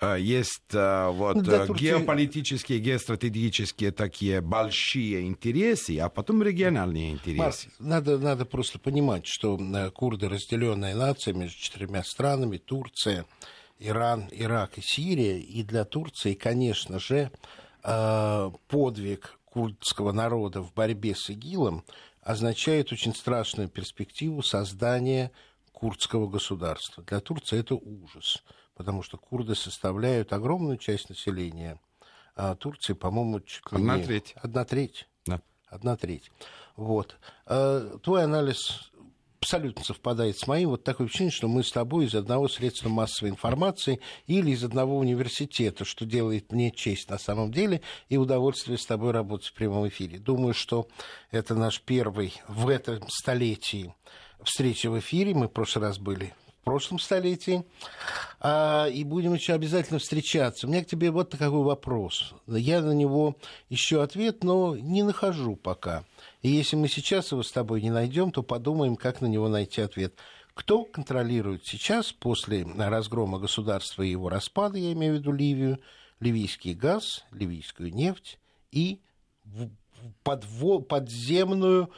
Э, 0.00 0.16
есть 0.18 0.72
э, 0.72 1.08
вот 1.10 1.42
да, 1.42 1.66
Турция... 1.66 1.98
геополитические, 1.98 2.78
геостратегические 2.78 3.92
такие 3.92 4.40
большие 4.40 5.26
интересы, 5.26 5.98
а 5.98 6.08
потом 6.08 6.42
региональные 6.42 7.12
интересы. 7.12 7.68
Марк, 7.68 7.74
надо, 7.78 8.18
надо 8.18 8.46
просто 8.46 8.78
понимать, 8.78 9.26
что 9.26 9.58
курды 9.94 10.30
разделенная 10.30 10.94
нация 10.94 11.34
между 11.34 11.58
четырьмя 11.58 12.02
странами, 12.02 12.56
Турция, 12.56 13.26
Иран, 13.78 14.28
Ирак 14.32 14.78
и 14.78 14.80
Сирия. 14.82 15.38
И 15.38 15.62
для 15.62 15.84
Турции, 15.84 16.32
конечно 16.32 16.98
же, 16.98 17.30
Э, 17.88 18.50
подвиг 18.66 19.38
курдского 19.44 20.10
народа 20.10 20.60
в 20.60 20.74
борьбе 20.74 21.14
с 21.14 21.30
ИГИЛом 21.30 21.84
означает 22.20 22.90
очень 22.90 23.14
страшную 23.14 23.68
перспективу 23.68 24.42
создания 24.42 25.30
курдского 25.70 26.26
государства. 26.26 27.04
Для 27.04 27.20
Турции 27.20 27.60
это 27.60 27.76
ужас, 27.76 28.42
потому 28.74 29.04
что 29.04 29.18
курды 29.18 29.54
составляют 29.54 30.32
огромную 30.32 30.78
часть 30.78 31.10
населения. 31.10 31.78
А 32.34 32.56
Турции, 32.56 32.92
по-моему, 32.92 33.38
чуть 33.38 33.70
ли 33.70 33.78
Одна 33.78 33.98
треть. 34.00 34.34
Одна 34.42 34.64
треть. 34.64 35.08
Да. 35.24 35.40
Одна 35.68 35.96
треть. 35.96 36.32
Вот. 36.74 37.16
Э, 37.46 37.98
твой 38.02 38.24
анализ 38.24 38.90
абсолютно 39.46 39.84
совпадает 39.84 40.36
с 40.36 40.48
моим. 40.48 40.70
Вот 40.70 40.82
такое 40.82 41.06
ощущение, 41.06 41.30
что 41.30 41.46
мы 41.46 41.62
с 41.62 41.70
тобой 41.70 42.06
из 42.06 42.16
одного 42.16 42.48
средства 42.48 42.88
массовой 42.88 43.30
информации 43.30 44.00
или 44.26 44.50
из 44.50 44.64
одного 44.64 44.98
университета, 44.98 45.84
что 45.84 46.04
делает 46.04 46.50
мне 46.50 46.72
честь 46.72 47.08
на 47.10 47.16
самом 47.16 47.52
деле 47.52 47.80
и 48.08 48.16
удовольствие 48.16 48.76
с 48.76 48.84
тобой 48.84 49.12
работать 49.12 49.46
в 49.46 49.52
прямом 49.52 49.86
эфире. 49.86 50.18
Думаю, 50.18 50.52
что 50.52 50.88
это 51.30 51.54
наш 51.54 51.80
первый 51.80 52.34
в 52.48 52.68
этом 52.68 53.08
столетии 53.08 53.94
встреча 54.42 54.90
в 54.90 54.98
эфире. 54.98 55.32
Мы 55.32 55.46
в 55.46 55.52
прошлый 55.52 55.86
раз 55.86 56.00
были 56.00 56.34
в 56.60 56.64
прошлом 56.64 56.98
столетии. 56.98 57.64
А, 58.40 58.86
и 58.86 59.04
будем 59.04 59.34
еще 59.34 59.52
обязательно 59.52 60.00
встречаться. 60.00 60.66
У 60.66 60.70
меня 60.70 60.82
к 60.82 60.88
тебе 60.88 61.12
вот 61.12 61.30
такой 61.30 61.62
вопрос. 61.62 62.34
Я 62.48 62.80
на 62.80 62.90
него 62.90 63.36
ищу 63.70 64.00
ответ, 64.00 64.42
но 64.42 64.76
не 64.76 65.04
нахожу 65.04 65.54
пока. 65.54 66.04
И 66.46 66.48
если 66.48 66.76
мы 66.76 66.86
сейчас 66.86 67.32
его 67.32 67.42
с 67.42 67.50
тобой 67.50 67.82
не 67.82 67.90
найдем, 67.90 68.30
то 68.30 68.44
подумаем, 68.44 68.94
как 68.94 69.20
на 69.20 69.26
него 69.26 69.48
найти 69.48 69.80
ответ. 69.80 70.16
Кто 70.54 70.84
контролирует 70.84 71.66
сейчас, 71.66 72.12
после 72.12 72.64
разгрома 72.64 73.40
государства 73.40 74.04
и 74.04 74.10
его 74.10 74.28
распада, 74.28 74.78
я 74.78 74.92
имею 74.92 75.14
в 75.14 75.16
виду 75.16 75.32
Ливию, 75.32 75.80
ливийский 76.20 76.74
газ, 76.74 77.24
ливийскую 77.32 77.92
нефть 77.92 78.38
и 78.70 79.00
подземную 80.22 81.90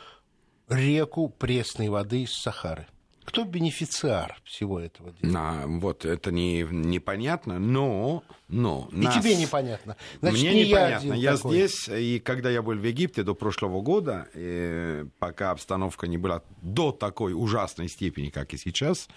реку 0.70 1.28
пресной 1.28 1.90
воды 1.90 2.22
из 2.22 2.32
Сахары? 2.32 2.86
Кто 3.28 3.44
бенефициар 3.44 4.40
всего 4.44 4.80
этого 4.80 5.12
дела? 5.12 5.32
А, 5.36 5.66
вот 5.66 6.06
это 6.06 6.32
не, 6.32 6.62
непонятно, 6.62 7.58
но... 7.58 8.24
но 8.48 8.88
и 8.90 8.96
нас... 8.96 9.16
тебе 9.16 9.36
непонятно. 9.36 9.96
Значит, 10.20 10.40
Мне 10.40 10.54
не 10.54 10.68
непонятно. 10.70 11.12
Я, 11.12 11.32
я 11.32 11.36
здесь, 11.36 11.88
и 11.88 12.20
когда 12.20 12.48
я 12.48 12.62
был 12.62 12.74
в 12.74 12.82
Египте 12.82 13.22
до 13.22 13.34
прошлого 13.34 13.82
года, 13.82 14.28
и 14.34 15.04
пока 15.18 15.50
обстановка 15.50 16.06
не 16.06 16.16
была 16.16 16.42
до 16.62 16.90
такой 16.90 17.34
ужасной 17.34 17.88
степени, 17.88 18.30
как 18.30 18.54
и 18.54 18.56
сейчас, 18.56 19.08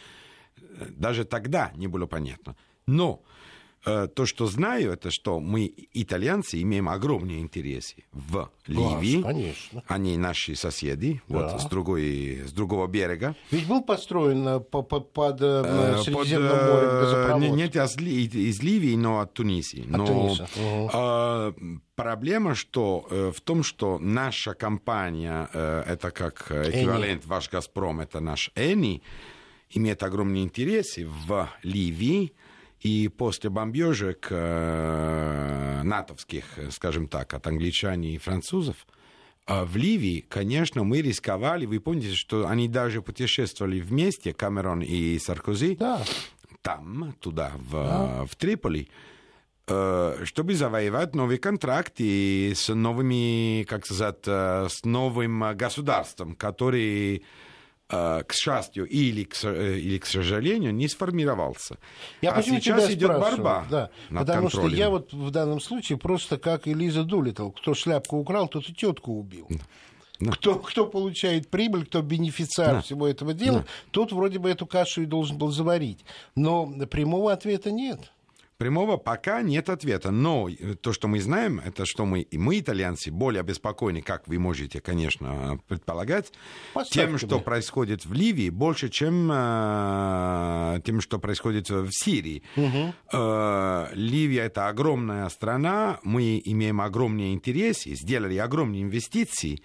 даже 0.90 1.24
тогда 1.24 1.72
не 1.76 1.88
было 1.88 2.06
понятно. 2.06 2.58
Но 2.88 3.22
Э, 3.24 3.41
то, 3.84 4.26
что 4.26 4.46
знаю, 4.48 4.92
это 4.92 5.10
что 5.10 5.40
мы, 5.40 5.74
итальянцы, 5.94 6.62
имеем 6.62 6.88
огромные 6.90 7.40
интересы 7.40 8.04
в 8.12 8.50
Ливии. 8.68 9.22
конечно. 9.22 9.84
Они 9.88 10.18
наши 10.18 10.56
соседи, 10.56 11.22
да. 11.28 11.50
вот 11.50 11.62
с, 11.62 11.66
другой, 11.66 12.44
с 12.46 12.52
другого 12.52 12.88
берега. 12.88 13.36
Ведь 13.50 13.68
был 13.68 13.82
построен 13.82 14.48
э, 14.48 14.60
по, 14.60 14.82
по, 14.82 15.00
под 15.00 15.42
э, 15.42 15.98
Средиземным 16.04 16.50
под, 16.50 16.62
морем 16.62 16.90
газопровод. 16.90 17.58
Нет, 17.58 17.76
из 17.76 18.62
Ливии, 18.62 18.96
но 18.96 19.20
от 19.20 19.34
Тунисии. 19.34 19.82
От 19.82 19.98
но, 19.98 20.06
Туниса. 20.06 20.48
Угу. 20.56 20.90
Э, 20.94 21.54
проблема 21.96 22.56
что, 22.56 23.08
э, 23.10 23.32
в 23.36 23.42
том, 23.42 23.64
что 23.64 24.00
наша 24.00 24.54
компания, 24.54 25.50
э, 25.54 25.84
это 25.88 26.12
как 26.12 26.52
эквивалент, 26.52 27.24
Эни. 27.24 27.30
ваш 27.30 27.50
«Газпром», 27.50 28.00
это 28.00 28.20
наш 28.20 28.52
«Эни», 28.56 29.02
имеет 29.70 30.04
огромные 30.04 30.44
интересы 30.44 31.08
в 31.08 31.50
Ливии, 31.64 32.34
и 32.82 33.10
после 33.10 33.50
бомбежек 33.52 34.28
э, 34.32 35.82
натовских, 35.84 36.46
скажем 36.72 37.08
так, 37.08 37.34
от 37.34 37.46
англичан 37.46 38.02
и 38.02 38.18
французов, 38.18 38.88
э, 39.46 39.64
в 39.64 39.78
Ливии, 39.78 40.26
конечно, 40.28 40.84
мы 40.84 41.02
рисковали. 41.02 41.68
Вы 41.68 41.80
помните, 41.80 42.14
что 42.16 42.48
они 42.48 42.68
даже 42.68 43.04
путешествовали 43.04 43.80
вместе, 43.80 44.34
Камерон 44.34 44.82
и 44.82 45.20
Саркози, 45.20 45.76
да. 45.76 46.02
там, 46.64 47.14
туда, 47.20 47.52
в, 47.56 47.72
да. 47.72 48.26
в 48.26 48.36
Триполи, 48.36 48.90
э, 49.68 50.22
чтобы 50.24 50.56
завоевать 50.56 51.14
новый 51.14 51.38
контракт 51.38 51.94
и 51.98 52.54
с 52.56 52.74
новыми, 52.74 53.64
как 53.66 53.86
сказать, 53.86 54.24
э, 54.26 54.68
с 54.70 54.84
новым 54.86 55.56
государством, 55.56 56.34
который 56.34 57.18
Э, 57.18 57.51
к 57.92 58.34
счастью 58.34 58.88
или 58.88 59.24
к, 59.24 59.36
э, 59.44 59.78
или 59.78 59.98
к 59.98 60.06
сожалению, 60.06 60.74
не 60.74 60.88
сформировался. 60.88 61.78
Я 62.22 62.32
а 62.32 62.42
сейчас 62.42 62.90
идет 62.92 63.20
борьба. 63.20 63.66
Да, 63.70 63.90
потому 64.10 64.44
контролем. 64.44 64.70
что 64.70 64.78
я 64.78 64.90
вот 64.90 65.14
в 65.14 65.32
данном 65.32 65.60
случае 65.60 65.98
просто 65.98 66.38
как 66.38 66.68
Элиза 66.68 67.04
Дулитл. 67.04 67.50
Кто 67.50 67.74
шляпку 67.74 68.18
украл, 68.18 68.48
тот 68.48 68.70
и 68.70 68.74
тетку 68.74 69.14
убил. 69.14 69.48
Да. 70.20 70.32
Кто, 70.32 70.56
кто 70.56 70.86
получает 70.86 71.50
прибыль, 71.50 71.86
кто 71.86 72.02
бенефициар 72.02 72.76
да. 72.76 72.82
всего 72.82 73.08
этого 73.08 73.34
дела, 73.34 73.60
да. 73.60 73.66
тот 73.92 74.12
вроде 74.12 74.40
бы 74.40 74.50
эту 74.50 74.68
кашу 74.68 75.02
и 75.02 75.06
должен 75.06 75.38
был 75.38 75.52
заварить. 75.52 76.06
Но 76.36 76.68
прямого 76.90 77.34
ответа 77.34 77.72
нет. 77.72 78.12
Прямого 78.62 78.98
пока 78.98 79.42
нет 79.42 79.72
ответа. 79.72 80.12
Но 80.12 80.48
то, 80.82 80.94
что 80.94 81.08
мы 81.08 81.20
знаем, 81.20 81.60
это 81.66 81.84
что 81.84 82.06
мы, 82.06 82.22
и 82.22 82.38
мы, 82.38 82.60
итальянцы, 82.60 83.10
более 83.10 83.40
обеспокоены, 83.40 84.04
как 84.04 84.28
вы 84.28 84.38
можете, 84.38 84.80
конечно, 84.80 85.60
предполагать, 85.68 86.32
Поставьте 86.72 87.08
тем, 87.08 87.18
что 87.18 87.38
мне. 87.38 87.44
происходит 87.44 88.06
в 88.06 88.14
Ливии, 88.14 88.52
больше, 88.52 88.90
чем 88.90 89.32
э, 89.32 90.80
тем, 90.86 91.02
что 91.02 91.18
происходит 91.18 91.72
в 91.72 91.90
Сирии. 91.90 92.44
Угу. 92.56 92.94
Э, 93.14 93.88
Ливия 93.94 94.44
это 94.44 94.68
огромная 94.68 95.28
страна, 95.30 96.00
мы 96.04 96.40
имеем 96.46 96.82
огромные 96.82 97.34
интересы, 97.34 97.96
сделали 97.96 98.38
огромные 98.38 98.84
инвестиции. 98.84 99.64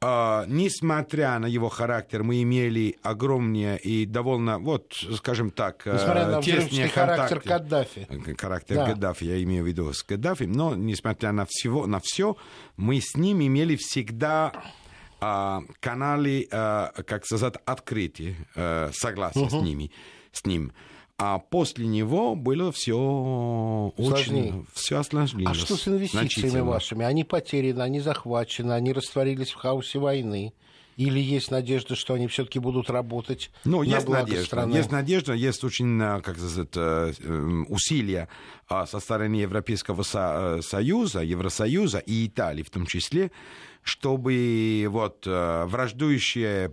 Uh, 0.00 0.44
несмотря 0.46 1.40
на 1.40 1.46
его 1.46 1.68
характер, 1.68 2.22
мы 2.22 2.40
имели 2.42 2.96
огромные 3.02 3.78
и 3.78 4.06
довольно, 4.06 4.60
вот, 4.60 4.94
скажем 5.16 5.50
так, 5.50 5.86
несмотря 5.86 6.28
на 6.28 6.40
тесные 6.40 6.88
характер 6.88 7.40
Каддафи. 7.40 8.06
Характер 8.38 8.76
да. 8.76 8.86
Каддафи, 8.86 9.24
я 9.24 9.42
имею 9.42 9.64
в 9.64 9.66
виду 9.66 9.92
с 9.92 10.04
Каддафи, 10.04 10.44
но 10.44 10.76
несмотря 10.76 11.32
на, 11.32 11.46
всего, 11.48 11.88
на 11.88 11.98
все, 12.00 12.36
мы 12.76 13.00
с 13.00 13.16
ним 13.16 13.44
имели 13.44 13.74
всегда 13.74 14.52
uh, 15.20 15.62
каналы, 15.80 16.46
uh, 16.48 17.02
как 17.02 17.26
сказать, 17.26 17.54
открытые, 17.64 18.36
uh, 18.54 18.92
согласия 18.92 19.46
uh-huh. 19.46 19.60
с 19.60 19.62
ними, 19.64 19.90
с 20.30 20.44
ним. 20.46 20.72
А 21.20 21.40
после 21.40 21.84
него 21.86 22.36
было 22.36 22.70
все 22.70 23.92
очень 23.96 24.64
все 24.72 24.98
осложнилось. 24.98 25.50
А 25.50 25.54
что 25.60 25.76
с 25.76 25.88
инвестициями 25.88 26.60
вашими? 26.60 27.04
Они 27.04 27.24
потеряны, 27.24 27.82
они 27.82 27.98
захвачены, 27.98 28.70
они 28.72 28.92
растворились 28.92 29.50
в 29.50 29.56
хаосе 29.56 29.98
войны. 29.98 30.52
Или 30.98 31.20
есть 31.20 31.52
надежда, 31.52 31.94
что 31.94 32.14
они 32.14 32.26
все-таки 32.26 32.58
будут 32.58 32.90
работать 32.90 33.52
ну, 33.64 33.82
на 33.82 33.84
есть 33.84 34.06
благо 34.06 34.22
надежда. 34.22 34.46
страны? 34.46 34.74
Есть 34.74 34.90
надежда, 34.90 35.32
есть 35.32 35.62
очень, 35.62 36.00
э, 36.00 36.20
как 36.22 36.36
сказать, 36.36 36.68
э, 36.74 37.12
э, 37.20 37.64
усилия 37.68 38.28
со 38.68 38.98
стороны 38.98 39.36
Европейского 39.36 40.02
Союза, 40.02 41.20
Евросоюза 41.20 41.98
и 41.98 42.26
Италии 42.26 42.64
в 42.64 42.70
том 42.70 42.84
числе, 42.84 43.30
чтобы 43.82 44.86
вот 44.90 45.24
враждующие 45.24 46.68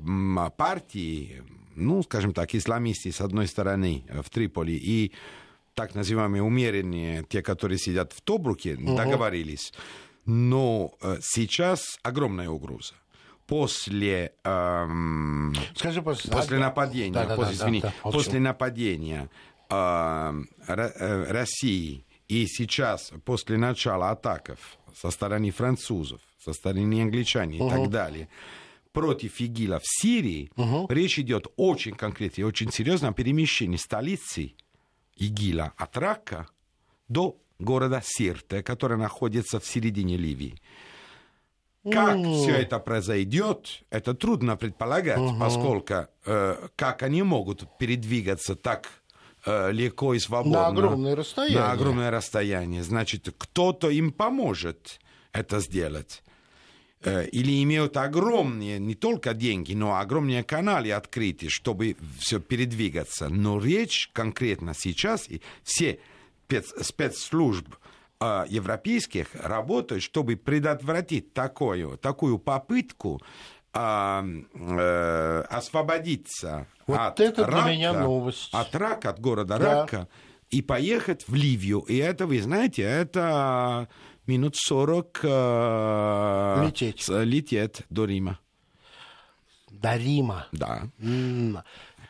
партии, 0.58 1.44
ну, 1.76 2.04
скажем 2.04 2.34
так, 2.34 2.56
исламисты 2.56 3.12
с 3.12 3.22
одной 3.22 3.48
стороны 3.48 4.06
в 4.10 4.30
Триполи 4.30 4.76
и 4.76 5.12
так 5.76 5.94
называемые 5.94 6.42
умеренные, 6.42 7.24
те, 7.30 7.42
которые 7.42 7.78
сидят 7.78 8.14
в 8.14 8.22
Тобруке, 8.22 8.76
угу. 8.76 8.96
договорились. 8.96 9.74
Но 10.26 10.94
э, 11.02 11.18
сейчас 11.22 12.00
огромная 12.02 12.50
угроза. 12.50 12.96
После, 13.46 14.34
эм, 14.44 15.54
Скажи, 15.76 16.02
после, 16.02 16.32
после 16.32 16.58
нападения, 16.58 17.14
да, 17.14 17.26
да, 17.26 17.36
после, 17.36 17.58
да, 17.58 17.64
извини, 17.64 17.82
да, 17.82 17.94
да, 18.04 18.12
после 18.12 18.40
нападения 18.40 19.30
э, 19.70 20.44
России 20.68 22.06
и 22.28 22.48
сейчас 22.48 23.12
после 23.24 23.58
начала 23.58 24.10
атаков 24.10 24.80
со 25.00 25.12
стороны 25.12 25.52
французов, 25.52 26.22
со 26.44 26.54
стороны 26.54 27.04
англичан 27.04 27.52
и 27.52 27.60
угу. 27.60 27.70
так 27.70 27.90
далее, 27.92 28.30
против 28.96 29.40
ИГИЛа 29.42 29.80
в 29.80 29.86
Сирии, 29.86 30.50
угу. 30.56 30.88
речь 30.90 31.20
идет 31.20 31.48
очень 31.58 31.94
конкретно 31.96 32.42
и 32.42 32.44
очень 32.46 32.72
серьезно 32.72 33.10
о 33.10 33.14
перемещении 33.14 33.78
столицы 33.78 34.56
ИГИЛа 35.18 35.74
от 35.78 35.98
Рака 35.98 36.48
до 37.08 37.38
города 37.60 38.02
Сирте, 38.04 38.64
который 38.64 38.98
находится 38.98 39.60
в 39.60 39.66
середине 39.66 40.18
Ливии. 40.18 40.62
Как 41.84 42.16
mm. 42.16 42.34
все 42.34 42.56
это 42.56 42.80
произойдет, 42.80 43.84
это 43.92 44.16
трудно 44.16 44.58
предполагать, 44.58 45.20
uh-huh. 45.20 45.40
поскольку 45.40 46.08
э, 46.26 46.68
как 46.76 47.04
они 47.04 47.22
могут 47.22 47.78
передвигаться 47.78 48.56
так 48.56 48.90
э, 49.46 49.72
легко 49.72 50.16
и 50.16 50.20
свободно. 50.20 50.62
На 50.62 50.68
огромное 50.68 51.16
расстояние. 51.16 51.60
На 51.60 51.72
огромное 51.72 52.10
расстояние. 52.10 52.82
Значит, 52.82 53.30
кто-то 53.38 53.92
им 53.92 54.12
поможет 54.12 55.00
это 55.32 55.60
сделать. 55.60 56.24
Э, 57.06 57.28
или 57.28 57.62
имеют 57.62 57.98
огромные, 57.98 58.80
не 58.80 58.96
только 58.96 59.36
деньги, 59.36 59.74
но 59.74 60.00
огромные 60.00 60.44
каналы 60.44 60.92
открыты, 60.92 61.50
чтобы 61.50 61.98
все 62.20 62.40
передвигаться. 62.40 63.30
Но 63.30 63.60
речь 63.60 64.10
конкретно 64.12 64.74
сейчас, 64.74 65.30
и 65.30 65.40
все 65.64 66.00
спец, 66.46 66.74
спецслужб 66.82 67.68
э, 68.20 68.46
европейских 68.50 69.28
работают, 69.36 70.02
чтобы 70.02 70.36
предотвратить 70.36 71.32
такую, 71.34 71.98
такую 72.00 72.40
попытку 72.40 73.22
э, 73.72 74.24
э, 74.56 75.42
освободиться 75.48 76.66
вот 76.88 77.00
от 77.00 77.20
это 77.20 77.46
рака, 77.46 77.70
меня 77.70 77.94
новость. 77.94 78.50
от 78.52 78.76
рака, 78.76 79.12
от 79.12 79.20
города 79.20 79.60
да. 79.60 79.82
Рака, 79.82 80.08
и 80.50 80.64
поехать 80.64 81.28
в 81.28 81.36
Ливию. 81.36 81.82
И 81.82 81.98
это, 81.98 82.26
вы 82.26 82.42
знаете, 82.42 82.82
это 82.82 83.90
минут 84.28 84.56
40 84.56 85.20
э, 85.24 86.64
Лететь. 86.66 87.08
лететь 87.10 87.82
до 87.90 88.06
Рима. 88.06 88.40
До 89.72 89.96
Рима. 89.98 90.48
Да. 90.52 90.90
М. 91.00 91.60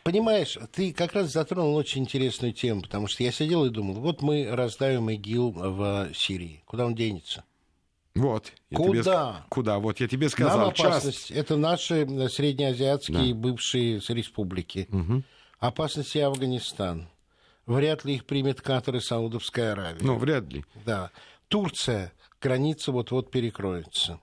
Понимаешь, 0.04 0.58
ты 0.72 0.94
как 0.94 1.14
раз 1.14 1.32
затронул 1.32 1.76
очень 1.76 2.04
интересную 2.04 2.54
тему, 2.54 2.84
потому 2.84 3.08
что 3.08 3.24
я 3.24 3.32
сидел 3.32 3.66
и 3.66 3.70
думал, 3.72 3.96
вот 3.96 4.22
мы 4.22 4.48
раздавим 4.52 5.10
ИГИЛ 5.10 5.52
в 5.52 6.10
Сирии. 6.14 6.62
Куда 6.66 6.86
он 6.86 6.94
денется? 6.94 7.44
Вот. 8.14 8.54
я 8.70 8.78
Куда? 8.78 9.02
тебе 9.34 9.46
Куда? 9.50 9.80
Вот 9.80 10.00
я 10.00 10.08
тебе 10.08 10.28
Нам 10.28 10.30
сказал. 10.30 10.72
час. 10.74 10.86
опасность. 10.86 11.32
Это 11.32 11.58
наши 11.58 12.06
среднеазиатские 12.30 13.34
бывшие 13.34 14.00
с- 14.00 14.10
республики. 14.12 14.88
Опасность 15.60 16.16
и 16.16 16.20
Афганистан. 16.20 17.10
Вряд 17.66 18.06
ли 18.06 18.14
их 18.16 18.26
примет 18.26 18.62
Катар 18.62 18.96
и 18.98 19.00
Саудовская 19.00 19.72
Аравия. 19.74 19.98
Ну, 20.04 20.18
вряд 20.18 20.46
ли. 20.54 20.64
Да. 20.86 21.10
Турция. 21.48 22.14
Граница 22.42 22.92
вот-вот 22.92 23.32
перекроется. 23.32 24.20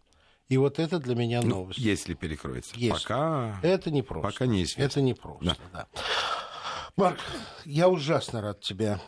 И 0.49 0.57
вот 0.59 0.79
это 0.79 0.99
для 0.99 1.15
меня 1.15 1.41
новость. 1.43 1.79
Если 1.79 2.15
перекроется. 2.15 2.75
Если. 2.77 2.91
Пока... 2.91 3.59
Это 3.63 3.91
не 3.91 4.03
просто. 4.03 4.31
Пока 4.31 4.47
неизвестно. 4.47 4.83
Это 4.83 5.01
не 5.01 5.15
просто, 5.15 5.57
да. 5.73 5.87
Марк, 6.97 7.21
я 7.65 7.89
ужасно 7.89 8.43
рад 8.43 8.61
тебя 8.61 9.01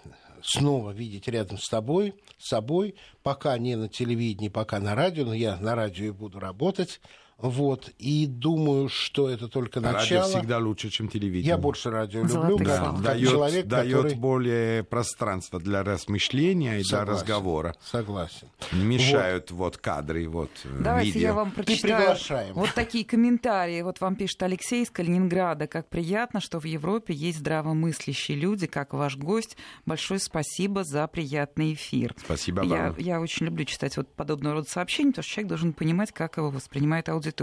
снова 0.43 0.91
видеть 0.93 1.29
рядом 1.29 1.59
с 1.59 1.69
тобой, 1.69 2.15
с 2.39 2.49
собой. 2.49 2.97
Пока 3.23 3.59
не 3.59 3.77
на 3.77 3.89
телевидении, 3.89 4.49
пока 4.49 4.79
на 4.81 4.95
радио, 4.95 5.25
но 5.25 5.35
я 5.35 5.57
на 5.57 5.75
радио 5.75 6.07
и 6.07 6.11
буду 6.11 6.39
работать. 6.39 7.01
Вот. 7.45 7.91
И 7.99 8.27
думаю, 8.27 8.89
что 8.89 9.29
это 9.29 9.49
только 9.49 9.79
Радио 9.79 9.99
начало. 9.99 10.29
всегда 10.31 10.57
лучше, 10.57 10.89
чем 10.89 11.09
телевидение. 11.09 11.49
Я 11.49 11.59
больше 11.59 11.91
радио 11.91 12.23
люблю, 12.23 12.57
как 12.57 13.03
дает, 13.03 13.29
человек, 13.29 13.67
дает 13.67 13.97
который... 13.97 14.15
более 14.15 14.83
пространства 14.83 15.61
для 15.61 15.83
размышления 15.83 16.79
и 16.79 16.83
для 16.83 17.01
Согласен. 17.01 17.13
разговора. 17.13 17.77
Согласен. 17.85 18.49
Не 18.73 18.85
мешают 18.87 19.51
вот, 19.51 19.77
кадры, 19.77 20.27
вот 20.27 20.51
э, 20.65 20.69
Давайте 20.81 21.11
видео. 21.11 21.21
я 21.21 21.35
вам 21.35 21.51
прочитаю 21.51 21.99
приглашаем. 21.99 22.55
вот 22.55 22.71
такие 22.75 23.05
комментарии. 23.05 23.83
Вот 23.83 24.01
вам 24.01 24.17
пишет 24.17 24.43
Алексей 24.43 24.83
из 24.83 24.89
Калининграда. 24.91 25.67
Как 25.67 25.91
приятно, 25.91 26.41
что 26.41 26.59
в 26.61 26.65
Европе 26.65 27.13
есть 27.13 27.41
здравомыслящие 27.41 28.39
люди, 28.39 28.67
как 28.67 28.95
ваш 28.95 29.19
гость. 29.19 29.59
Большое 29.85 30.19
спасибо 30.19 30.83
за 30.83 31.07
приятный 31.09 31.75
эфир. 31.75 32.15
Спасибо 32.25 32.63
Я, 32.65 32.85
вам. 32.85 32.95
я 32.97 33.21
очень 33.21 33.45
люблю 33.45 33.67
читать 33.67 33.99
вот 33.99 34.09
подобного 34.15 34.55
рода 34.55 34.71
сообщения, 34.71 35.11
потому 35.11 35.25
что 35.25 35.33
человек 35.35 35.49
должен 35.51 35.73
понимать, 35.75 36.11
как 36.11 36.39
его 36.39 36.49
воспринимает 36.49 37.11
аудитория. 37.11 37.34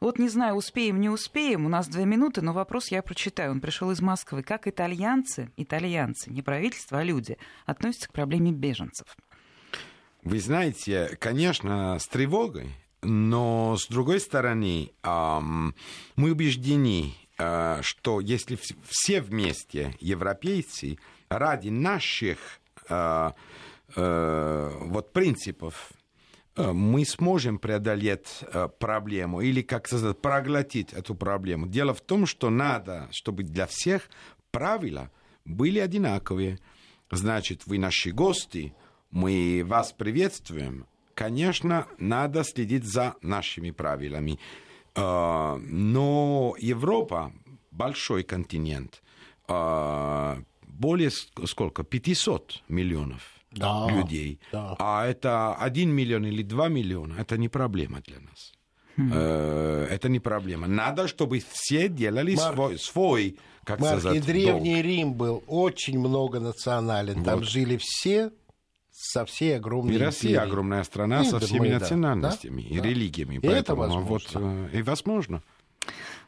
Вот 0.00 0.18
не 0.18 0.28
знаю, 0.28 0.54
успеем, 0.54 1.00
не 1.00 1.08
успеем, 1.08 1.66
у 1.66 1.68
нас 1.68 1.88
две 1.88 2.04
минуты, 2.04 2.42
но 2.42 2.52
вопрос 2.52 2.88
я 2.90 3.02
прочитаю. 3.02 3.52
Он 3.52 3.60
пришел 3.60 3.90
из 3.90 4.00
Москвы. 4.00 4.42
Как 4.42 4.66
итальянцы, 4.66 5.50
итальянцы, 5.56 6.30
не 6.30 6.42
правительство, 6.42 6.98
а 6.98 7.02
люди, 7.04 7.38
относятся 7.66 8.08
к 8.08 8.12
проблеме 8.12 8.52
беженцев? 8.52 9.16
Вы 10.22 10.38
знаете, 10.40 11.16
конечно, 11.18 11.98
с 11.98 12.06
тревогой, 12.06 12.70
но 13.02 13.76
с 13.76 13.86
другой 13.88 14.20
стороны, 14.20 14.92
мы 15.02 15.72
убеждены, 16.30 17.14
а, 17.38 17.80
что 17.82 18.20
если 18.20 18.58
вс- 18.58 18.76
все 18.86 19.22
вместе, 19.22 19.94
европейцы, 20.00 20.98
ради 21.30 21.70
наших 21.70 22.60
а, 22.90 23.34
э, 23.96 24.78
вот 24.80 25.12
принципов, 25.12 25.92
мы 26.56 27.04
сможем 27.04 27.58
преодолеть 27.58 28.40
э, 28.42 28.68
проблему 28.78 29.40
или, 29.40 29.62
как 29.62 29.86
сказать, 29.86 30.20
проглотить 30.20 30.92
эту 30.92 31.14
проблему. 31.14 31.66
Дело 31.66 31.94
в 31.94 32.00
том, 32.00 32.26
что 32.26 32.50
надо, 32.50 33.08
чтобы 33.12 33.42
для 33.44 33.66
всех 33.66 34.08
правила 34.50 35.10
были 35.44 35.78
одинаковые. 35.78 36.58
Значит, 37.10 37.62
вы 37.66 37.78
наши 37.78 38.10
гости, 38.12 38.74
мы 39.10 39.62
вас 39.64 39.92
приветствуем. 39.92 40.86
Конечно, 41.14 41.86
надо 41.98 42.44
следить 42.44 42.84
за 42.84 43.14
нашими 43.22 43.70
правилами. 43.70 44.38
Э, 44.94 45.56
Но 45.58 46.54
Европа 46.58 47.32
большой 47.70 48.22
континент. 48.24 49.02
Э, 49.48 50.36
Более 50.66 51.08
ск- 51.10 51.46
сколько? 51.46 51.84
500 51.84 52.62
миллионов 52.68 53.39
Да, 53.52 53.88
людей. 53.90 54.38
да. 54.52 54.76
А 54.78 55.06
это 55.06 55.54
1 55.54 55.90
миллион 55.90 56.24
или 56.26 56.42
2 56.42 56.68
миллиона, 56.68 57.14
это 57.18 57.36
не 57.36 57.48
проблема 57.48 58.00
для 58.00 58.20
нас. 58.20 58.52
Э, 58.96 59.86
Это 59.90 60.08
не 60.08 60.20
проблема. 60.20 60.66
Надо, 60.66 61.08
чтобы 61.08 61.40
все 61.50 61.88
делали 61.88 62.34
Марк, 62.36 62.54
свой, 62.54 62.78
свой, 62.78 63.36
как 63.64 63.80
Марк, 63.80 64.00
сказать, 64.00 64.16
и 64.16 64.20
долг. 64.20 64.26
Древний 64.26 64.82
Рим 64.82 65.14
был 65.14 65.42
очень 65.46 65.98
многонационален. 65.98 67.24
Там 67.24 67.38
Вот. 67.38 67.48
жили 67.48 67.78
все 67.80 68.30
со 68.90 69.24
всей 69.24 69.56
огромной 69.56 69.94
И 69.94 69.98
Россия 69.98 70.32
империей. 70.32 70.48
огромная 70.50 70.84
страна 70.84 71.22
И 71.22 71.24
со 71.24 71.40
да, 71.40 71.46
всеми 71.46 71.68
мы, 71.68 71.68
национальностями 71.70 72.62
да, 72.62 72.68
и 72.68 72.78
да. 72.78 72.84
религиями. 72.88 73.34
И 73.36 73.38
это 73.38 73.46
Поэтому, 73.74 73.80
возможно. 73.80 74.40
Вот, 74.40 74.68
э, 74.72 74.78
и 74.78 74.82
возможно. 74.82 75.42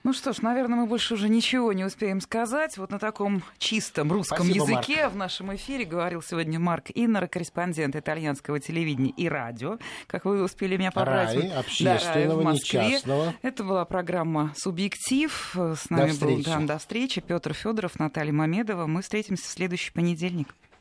Ну 0.05 0.13
что 0.13 0.33
ж, 0.33 0.43
наверное, 0.43 0.81
мы 0.81 0.87
больше 0.87 1.15
уже 1.15 1.29
ничего 1.29 1.73
не 1.73 1.85
успеем 1.85 2.21
сказать. 2.21 2.77
Вот 2.77 2.91
на 2.91 2.99
таком 2.99 3.45
чистом 3.59 4.11
русском 4.11 4.45
Спасибо, 4.45 4.65
языке 4.71 5.09
в 5.09 5.15
нашем 5.17 5.55
эфире 5.55 5.85
говорил 5.85 6.23
сегодня 6.23 6.59
Марк 6.59 6.87
Иннер, 6.93 7.29
корреспондент 7.29 7.95
итальянского 7.95 8.59
телевидения 8.59 9.11
и 9.11 9.29
радио. 9.29 9.79
Как 10.09 10.25
вы 10.25 10.43
успели 10.43 10.77
меня 10.77 10.91
поправить. 10.91 11.49
Да, 11.51 11.61
общественного, 11.61 12.15
Раи 12.15 12.27
в 12.27 12.39
не 12.39 12.45
Москве. 12.45 12.91
частного. 12.91 13.35
Это 13.43 13.63
была 13.63 13.85
программа 13.85 14.53
«Субъектив». 14.57 15.55
С 15.55 15.89
нами 15.89 16.09
был 16.09 16.13
встречи. 16.15 16.45
да, 16.45 16.61
до 16.61 16.79
встречи 16.79 17.21
Петр 17.21 17.55
Федоров, 17.55 17.99
Наталья 18.01 18.33
Мамедова. 18.33 18.87
Мы 18.89 19.03
встретимся 19.03 19.45
в 19.45 19.53
следующий 19.53 19.93
понедельник. 19.93 20.49